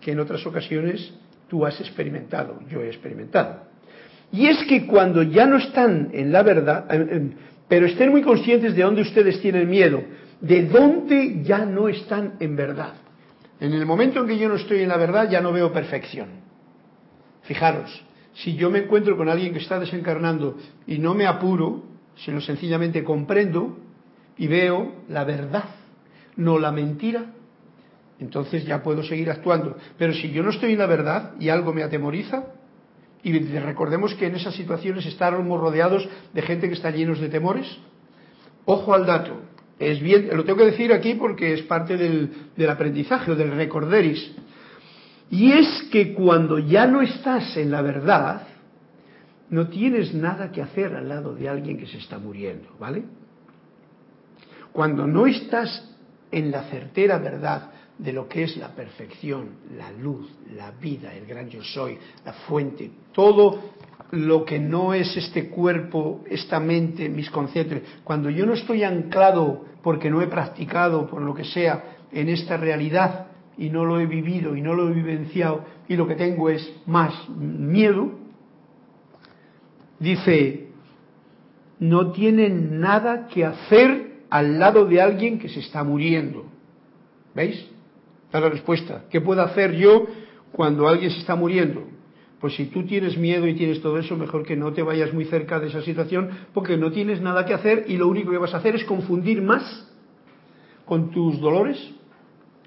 [0.00, 1.12] que en otras ocasiones
[1.48, 3.66] tú has experimentado, yo he experimentado.
[4.32, 6.86] Y es que cuando ya no están en la verdad,
[7.68, 10.02] pero estén muy conscientes de dónde ustedes tienen miedo,
[10.40, 12.94] de dónde ya no están en verdad.
[13.58, 16.28] En el momento en que yo no estoy en la verdad ya no veo perfección.
[17.42, 18.04] Fijaros,
[18.34, 20.56] si yo me encuentro con alguien que está desencarnando
[20.86, 21.84] y no me apuro,
[22.16, 23.78] sino sencillamente comprendo
[24.36, 25.64] y veo la verdad,
[26.36, 27.32] no la mentira,
[28.18, 29.76] entonces ya puedo seguir actuando.
[29.98, 32.44] Pero si yo no estoy en la verdad y algo me atemoriza,
[33.22, 37.66] y recordemos que en esas situaciones estamos rodeados de gente que está llenos de temores,
[38.64, 39.40] ojo al dato,
[39.78, 43.52] es bien, lo tengo que decir aquí porque es parte del, del aprendizaje o del
[43.52, 44.32] recorderis.
[45.30, 48.46] Y es que cuando ya no estás en la verdad,
[49.50, 53.04] no tienes nada que hacer al lado de alguien que se está muriendo, ¿vale?
[54.72, 55.94] Cuando no estás
[56.30, 61.26] en la certera verdad de lo que es la perfección, la luz, la vida, el
[61.26, 63.72] gran yo soy, la fuente, todo
[64.10, 69.64] lo que no es este cuerpo, esta mente, mis conceptos, cuando yo no estoy anclado
[69.82, 73.28] porque no he practicado, por lo que sea, en esta realidad
[73.58, 76.70] y no lo he vivido y no lo he vivenciado y lo que tengo es
[76.86, 78.12] más miedo,
[79.98, 80.68] dice,
[81.78, 86.44] no tienen nada que hacer al lado de alguien que se está muriendo.
[87.34, 87.75] ¿Veis?
[88.26, 89.04] Está la respuesta.
[89.10, 90.06] ¿Qué puedo hacer yo
[90.52, 91.84] cuando alguien se está muriendo?
[92.40, 95.24] Pues si tú tienes miedo y tienes todo eso, mejor que no te vayas muy
[95.24, 98.52] cerca de esa situación porque no tienes nada que hacer y lo único que vas
[98.52, 99.90] a hacer es confundir más
[100.84, 101.78] con tus dolores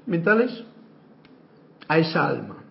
[0.05, 0.63] mentales
[1.87, 2.63] a esa alma.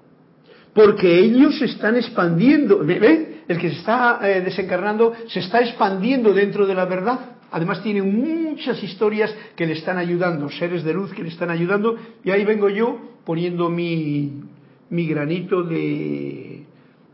[0.75, 2.79] Porque ellos se están expandiendo.
[2.85, 3.43] ¿Ve?
[3.49, 7.38] El que se está eh, desencarnando se está expandiendo dentro de la verdad.
[7.51, 11.97] Además tiene muchas historias que le están ayudando, seres de luz que le están ayudando.
[12.25, 14.43] Y ahí vengo yo poniendo mi,
[14.91, 16.65] mi granito de,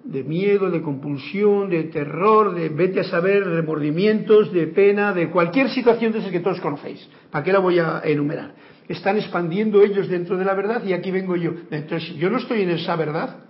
[0.04, 5.70] de miedo, de compulsión, de terror, de vete a saber, remordimientos, de pena, de cualquier
[5.70, 7.08] situación de esas que todos conocéis.
[7.30, 8.54] ¿Para qué la voy a enumerar?
[8.88, 11.52] Están expandiendo ellos dentro de la verdad y aquí vengo yo.
[11.70, 13.44] Entonces, yo no estoy en esa verdad.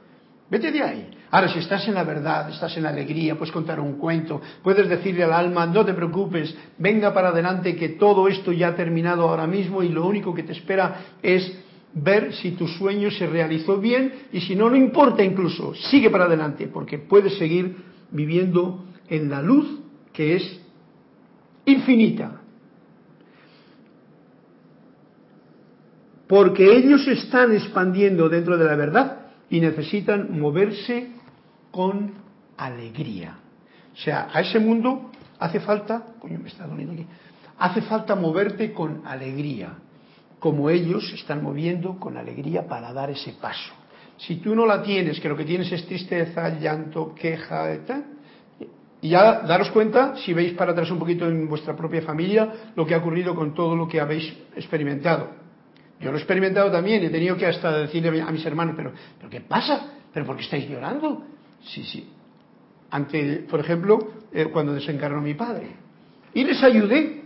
[0.50, 1.10] Vete de ahí.
[1.30, 4.88] Ahora, si estás en la verdad, estás en la alegría, puedes contar un cuento, puedes
[4.88, 9.28] decirle al alma, no te preocupes, venga para adelante que todo esto ya ha terminado
[9.28, 11.58] ahora mismo y lo único que te espera es
[11.94, 16.26] ver si tu sueño se realizó bien y si no, no importa incluso, sigue para
[16.26, 17.76] adelante porque puedes seguir
[18.10, 19.80] viviendo en la luz
[20.12, 20.60] que es
[21.64, 22.42] infinita.
[26.28, 31.08] Porque ellos están expandiendo dentro de la verdad y necesitan moverse
[31.70, 32.14] con
[32.56, 33.38] alegría.
[33.92, 37.06] O sea, a ese mundo hace falta, coño, me está doliendo aquí,
[37.58, 39.74] hace falta moverte con alegría
[40.44, 43.72] como ellos se están moviendo con alegría para dar ese paso.
[44.18, 48.04] Si tú no la tienes, que lo que tienes es tristeza, llanto, queja, etc.,
[49.00, 52.84] y ya daros cuenta, si veis para atrás un poquito en vuestra propia familia, lo
[52.84, 55.30] que ha ocurrido con todo lo que habéis experimentado.
[56.04, 59.30] Yo lo he experimentado también, he tenido que hasta decirle a mis hermanos, pero, ¿pero
[59.30, 59.94] qué pasa?
[60.12, 61.24] ¿Pero por qué estáis llorando?
[61.62, 62.10] Sí, sí.
[62.90, 65.68] Ante, por ejemplo, eh, cuando desencarnó mi padre.
[66.34, 67.22] Y les ayudé,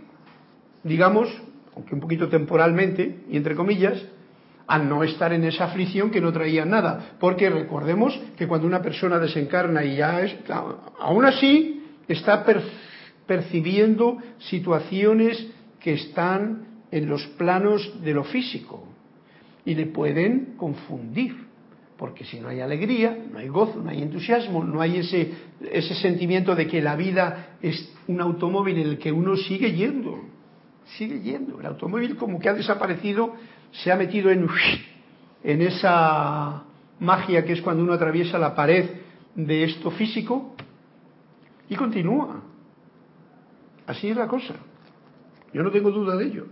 [0.81, 1.27] digamos,
[1.75, 4.01] aunque un poquito temporalmente, y entre comillas,
[4.65, 7.17] a no estar en esa aflicción que no traía nada.
[7.19, 10.37] Porque recordemos que cuando una persona desencarna y ya es,
[10.99, 12.45] aún así está
[13.27, 15.47] percibiendo situaciones
[15.81, 18.83] que están en los planos de lo físico
[19.65, 21.47] y le pueden confundir.
[21.97, 25.33] Porque si no hay alegría, no hay gozo, no hay entusiasmo, no hay ese,
[25.69, 30.29] ese sentimiento de que la vida es un automóvil en el que uno sigue yendo
[30.97, 31.59] sigue yendo.
[31.59, 33.35] El automóvil como que ha desaparecido,
[33.71, 34.47] se ha metido en,
[35.43, 36.63] en esa
[36.99, 38.89] magia que es cuando uno atraviesa la pared
[39.35, 40.55] de esto físico
[41.67, 42.41] y continúa.
[43.85, 44.55] Así es la cosa.
[45.53, 46.45] Yo no tengo duda de ello.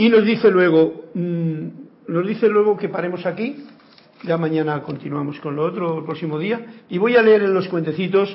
[0.00, 1.66] Y nos dice luego, mm,
[2.08, 3.66] nos dice luego que paremos aquí
[4.22, 6.84] Ya mañana continuamos con lo otro el próximo día.
[6.88, 8.34] Y voy a leer en los cuentecitos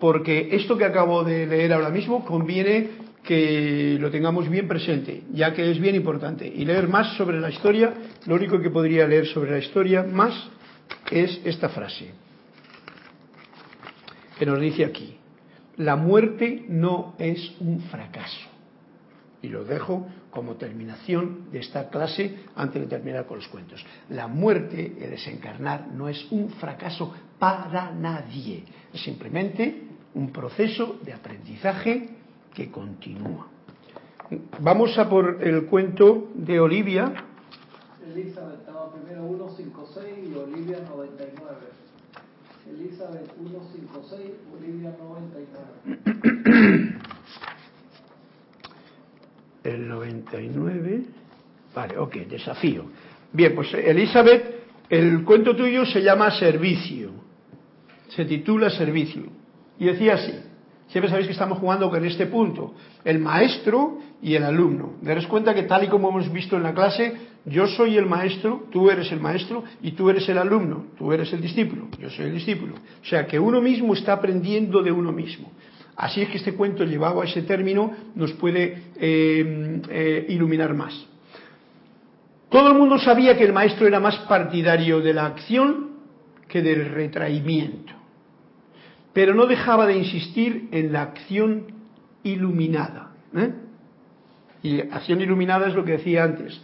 [0.00, 2.90] porque esto que acabo de leer ahora mismo conviene
[3.22, 6.48] que lo tengamos bien presente, ya que es bien importante.
[6.48, 7.94] Y leer más sobre la historia,
[8.26, 10.34] lo único que podría leer sobre la historia más
[11.12, 12.10] es esta frase,
[14.36, 15.16] que nos dice aquí,
[15.76, 18.48] la muerte no es un fracaso.
[19.42, 23.84] Y lo dejo como terminación de esta clase antes de terminar con los cuentos.
[24.10, 28.64] La muerte, el desencarnar, no es un fracaso para nadie.
[28.92, 32.10] Es simplemente un proceso de aprendizaje
[32.54, 33.48] que continúa.
[34.60, 37.12] Vamos a por el cuento de Olivia.
[38.04, 41.78] Elizabeth estaba primero 156 y Olivia 99.
[42.68, 44.20] Elizabeth 156,
[44.52, 46.68] Olivia 99.
[49.68, 51.02] El 99.
[51.74, 52.86] Vale, ok, desafío.
[53.32, 54.42] Bien, pues Elizabeth,
[54.88, 57.10] el cuento tuyo se llama Servicio.
[58.08, 59.24] Se titula Servicio.
[59.78, 60.32] Y decía así.
[60.88, 62.72] Siempre sabéis que estamos jugando con este punto,
[63.04, 64.94] el maestro y el alumno.
[65.02, 67.14] Daros cuenta que tal y como hemos visto en la clase,
[67.44, 71.30] yo soy el maestro, tú eres el maestro y tú eres el alumno, tú eres
[71.34, 72.76] el discípulo, yo soy el discípulo.
[73.02, 75.52] O sea que uno mismo está aprendiendo de uno mismo.
[75.98, 80.94] Así es que este cuento llevado a ese término nos puede eh, eh, iluminar más.
[82.48, 85.90] Todo el mundo sabía que el maestro era más partidario de la acción
[86.48, 87.98] que del retraimiento
[89.18, 91.66] pero no dejaba de insistir en la acción
[92.22, 93.10] iluminada.
[93.34, 93.52] ¿eh?
[94.62, 96.60] Y acción iluminada es lo que decía antes,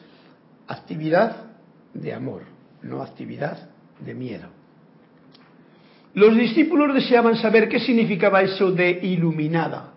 [0.68, 1.46] actividad
[1.92, 2.42] de amor,
[2.80, 4.46] no actividad de miedo.
[6.14, 9.92] Los discípulos deseaban saber qué significaba eso de iluminada.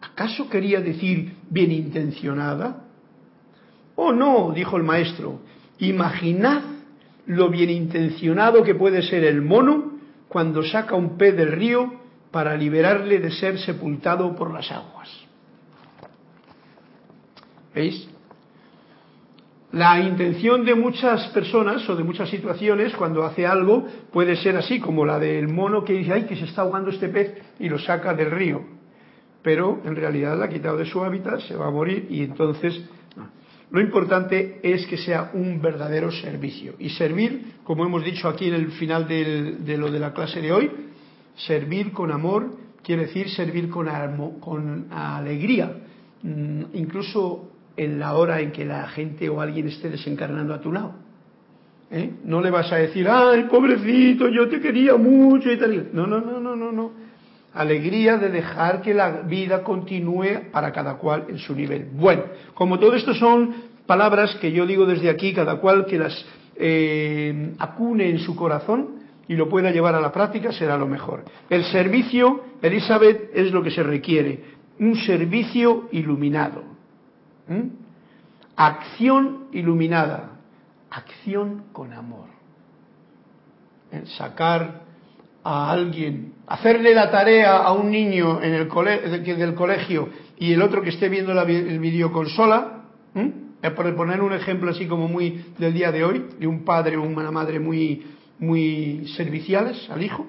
[0.00, 2.84] ¿Acaso quería decir bien intencionada?
[3.96, 5.40] Oh no, dijo el maestro,
[5.78, 6.62] imaginad
[7.26, 9.92] lo bien intencionado que puede ser el mono
[10.28, 11.94] cuando saca un pez del río
[12.30, 15.08] para liberarle de ser sepultado por las aguas.
[17.74, 18.08] ¿Veis?
[19.74, 24.78] La intención de muchas personas o de muchas situaciones cuando hace algo puede ser así,
[24.78, 27.80] como la del mono que dice, ay, que se está ahogando este pez y lo
[27.80, 28.62] saca del río.
[29.42, 32.88] Pero en realidad la ha quitado de su hábitat, se va a morir y entonces
[33.72, 36.74] lo importante es que sea un verdadero servicio.
[36.78, 40.52] Y servir, como hemos dicho aquí en el final de lo de la clase de
[40.52, 40.70] hoy,
[41.34, 43.88] servir con amor quiere decir servir con,
[44.38, 45.78] con alegría,
[46.22, 50.72] mm, incluso en la hora en que la gente o alguien esté desencarnando a tu
[50.72, 50.94] lado.
[51.90, 52.10] ¿Eh?
[52.24, 55.90] No le vas a decir, ay, pobrecito, yo te quería mucho y tal.
[55.92, 56.90] No, no, no, no, no, no.
[57.54, 61.86] Alegría de dejar que la vida continúe para cada cual en su nivel.
[61.92, 63.54] Bueno, como todo esto son
[63.86, 66.24] palabras que yo digo desde aquí, cada cual que las
[66.56, 71.24] eh, acune en su corazón y lo pueda llevar a la práctica será lo mejor.
[71.48, 74.40] El servicio, Elizabeth, es lo que se requiere,
[74.80, 76.73] un servicio iluminado.
[78.56, 80.32] Acción iluminada,
[80.90, 82.28] acción con amor.
[84.16, 84.82] Sacar
[85.44, 90.82] a alguien, hacerle la tarea a un niño en el del colegio y el otro
[90.82, 92.84] que esté viendo la el videoconsola,
[93.14, 93.70] ¿eh?
[93.70, 97.02] por poner un ejemplo así como muy del día de hoy, de un padre o
[97.02, 98.06] una madre muy,
[98.38, 100.26] muy serviciales al hijo,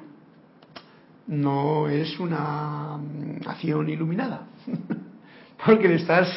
[1.28, 4.48] no es una mm, acción iluminada,
[5.66, 6.28] porque le estás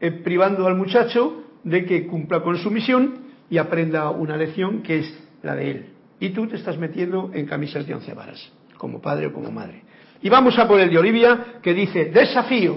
[0.00, 4.98] eh, privando al muchacho de que cumpla con su misión y aprenda una lección que
[5.00, 5.86] es la de él.
[6.20, 9.82] Y tú te estás metiendo en camisas de once varas, como padre o como madre.
[10.22, 12.76] Y vamos a por el de Olivia, que dice, desafío.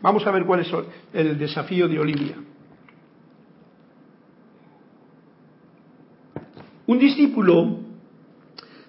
[0.00, 0.70] Vamos a ver cuál es
[1.12, 2.36] el desafío de Olivia.
[6.86, 7.80] Un discípulo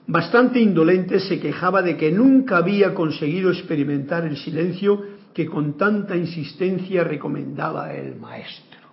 [0.05, 6.15] bastante indolente se quejaba de que nunca había conseguido experimentar el silencio que con tanta
[6.15, 8.88] insistencia recomendaba el maestro.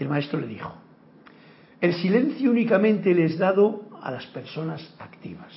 [0.00, 0.74] El maestro le dijo,
[1.80, 5.52] el silencio únicamente le es dado a las personas activas.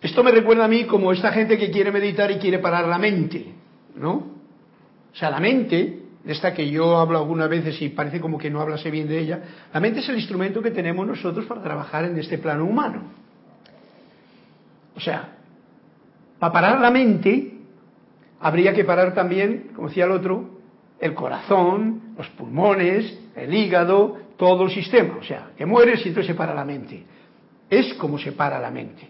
[0.00, 2.98] Esto me recuerda a mí como esta gente que quiere meditar y quiere parar la
[2.98, 3.52] mente,
[3.96, 4.12] ¿no?
[4.12, 8.60] O sea, la mente, esta que yo hablo algunas veces y parece como que no
[8.60, 12.18] hablase bien de ella, la mente es el instrumento que tenemos nosotros para trabajar en
[12.18, 13.02] este plano humano.
[14.96, 15.36] O sea,
[16.38, 17.52] para parar la mente
[18.40, 20.58] habría que parar también, como decía el otro,
[20.98, 25.16] el corazón, los pulmones, el hígado, todo el sistema.
[25.20, 27.04] O sea, que mueres y entonces se para la mente.
[27.70, 29.08] Es como se para la mente.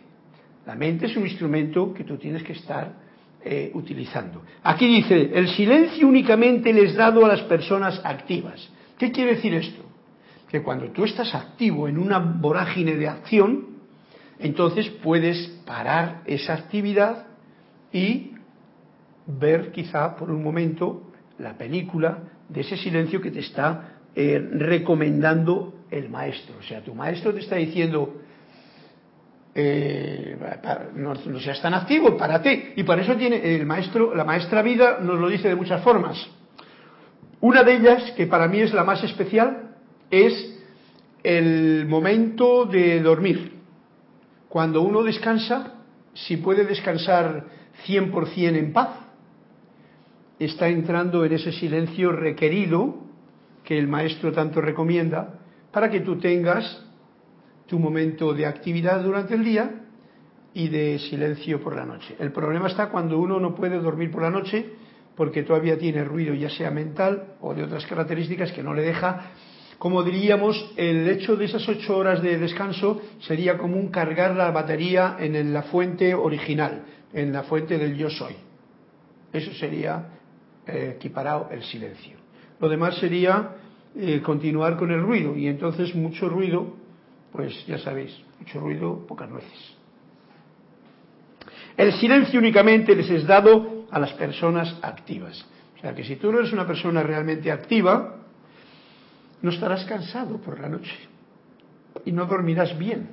[0.66, 3.05] La mente es un instrumento que tú tienes que estar
[3.48, 4.42] eh, utilizando.
[4.64, 8.68] Aquí dice, el silencio únicamente les dado a las personas activas.
[8.98, 9.84] ¿Qué quiere decir esto?
[10.50, 13.66] Que cuando tú estás activo en una vorágine de acción,
[14.40, 17.26] entonces puedes parar esa actividad
[17.92, 18.32] y
[19.28, 25.84] ver quizá por un momento la película de ese silencio que te está eh, recomendando
[25.88, 26.56] el maestro.
[26.58, 28.22] O sea, tu maestro te está diciendo,
[29.58, 30.36] eh,
[30.96, 32.74] no, seas tan activo, párate.
[32.76, 36.28] Y para eso tiene el maestro, la maestra vida nos lo dice de muchas formas.
[37.40, 39.76] Una de ellas, que para mí es la más especial,
[40.10, 40.60] es
[41.22, 43.54] el momento de dormir.
[44.50, 45.72] Cuando uno descansa,
[46.12, 47.46] si puede descansar
[47.86, 48.90] 100% en paz,
[50.38, 53.06] está entrando en ese silencio requerido
[53.64, 55.40] que el maestro tanto recomienda
[55.72, 56.85] para que tú tengas
[57.66, 59.70] tu momento de actividad durante el día
[60.54, 62.16] y de silencio por la noche.
[62.18, 64.64] El problema está cuando uno no puede dormir por la noche
[65.16, 69.32] porque todavía tiene ruido, ya sea mental o de otras características que no le deja.
[69.78, 74.50] Como diríamos, el hecho de esas ocho horas de descanso sería como un cargar la
[74.50, 78.34] batería en la fuente original, en la fuente del yo soy.
[79.32, 80.06] Eso sería
[80.66, 82.16] eh, equiparado el silencio.
[82.60, 83.56] Lo demás sería
[83.94, 86.74] eh, continuar con el ruido y entonces mucho ruido,
[87.36, 89.76] pues ya sabéis, mucho ruido, pocas nueces.
[91.76, 95.44] El silencio únicamente les es dado a las personas activas.
[95.76, 98.16] O sea que si tú no eres una persona realmente activa,
[99.42, 100.96] no estarás cansado por la noche
[102.06, 103.10] y no dormirás bien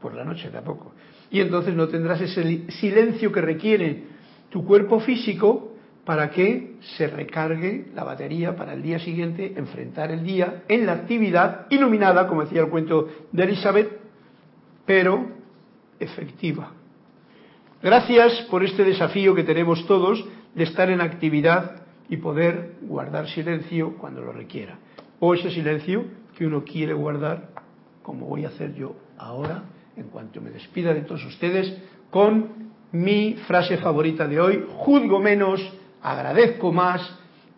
[0.00, 0.92] por la noche tampoco.
[1.30, 4.02] Y entonces no tendrás ese silencio que requiere
[4.50, 5.71] tu cuerpo físico
[6.04, 10.92] para que se recargue la batería para el día siguiente, enfrentar el día en la
[10.92, 14.00] actividad iluminada, como decía el cuento de Elizabeth,
[14.84, 15.28] pero
[16.00, 16.72] efectiva.
[17.82, 20.24] Gracias por este desafío que tenemos todos
[20.54, 24.78] de estar en actividad y poder guardar silencio cuando lo requiera.
[25.20, 26.04] O ese silencio
[26.36, 27.50] que uno quiere guardar,
[28.02, 29.64] como voy a hacer yo ahora,
[29.96, 31.76] en cuanto me despida de todos ustedes,
[32.10, 35.60] con mi frase favorita de hoy, juzgo menos
[36.02, 37.00] agradezco más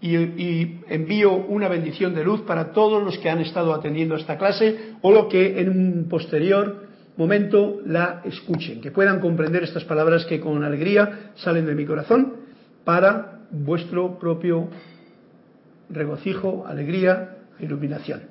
[0.01, 4.37] y, envío una bendición de luz para todos los que han estado atendiendo a esta
[4.37, 6.85] clase o los que en un posterior
[7.17, 12.35] momento la escuchen, que puedan comprender estas palabras que con alegría salen de mi corazón
[12.85, 14.69] para vuestro propio
[15.89, 18.23] regocijo, alegría, iluminación.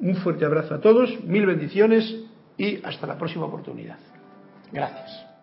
[0.00, 2.24] Un fuerte abrazo a todos, mil bendiciones
[2.56, 3.98] y hasta la próxima oportunidad.
[4.72, 5.31] Gracias.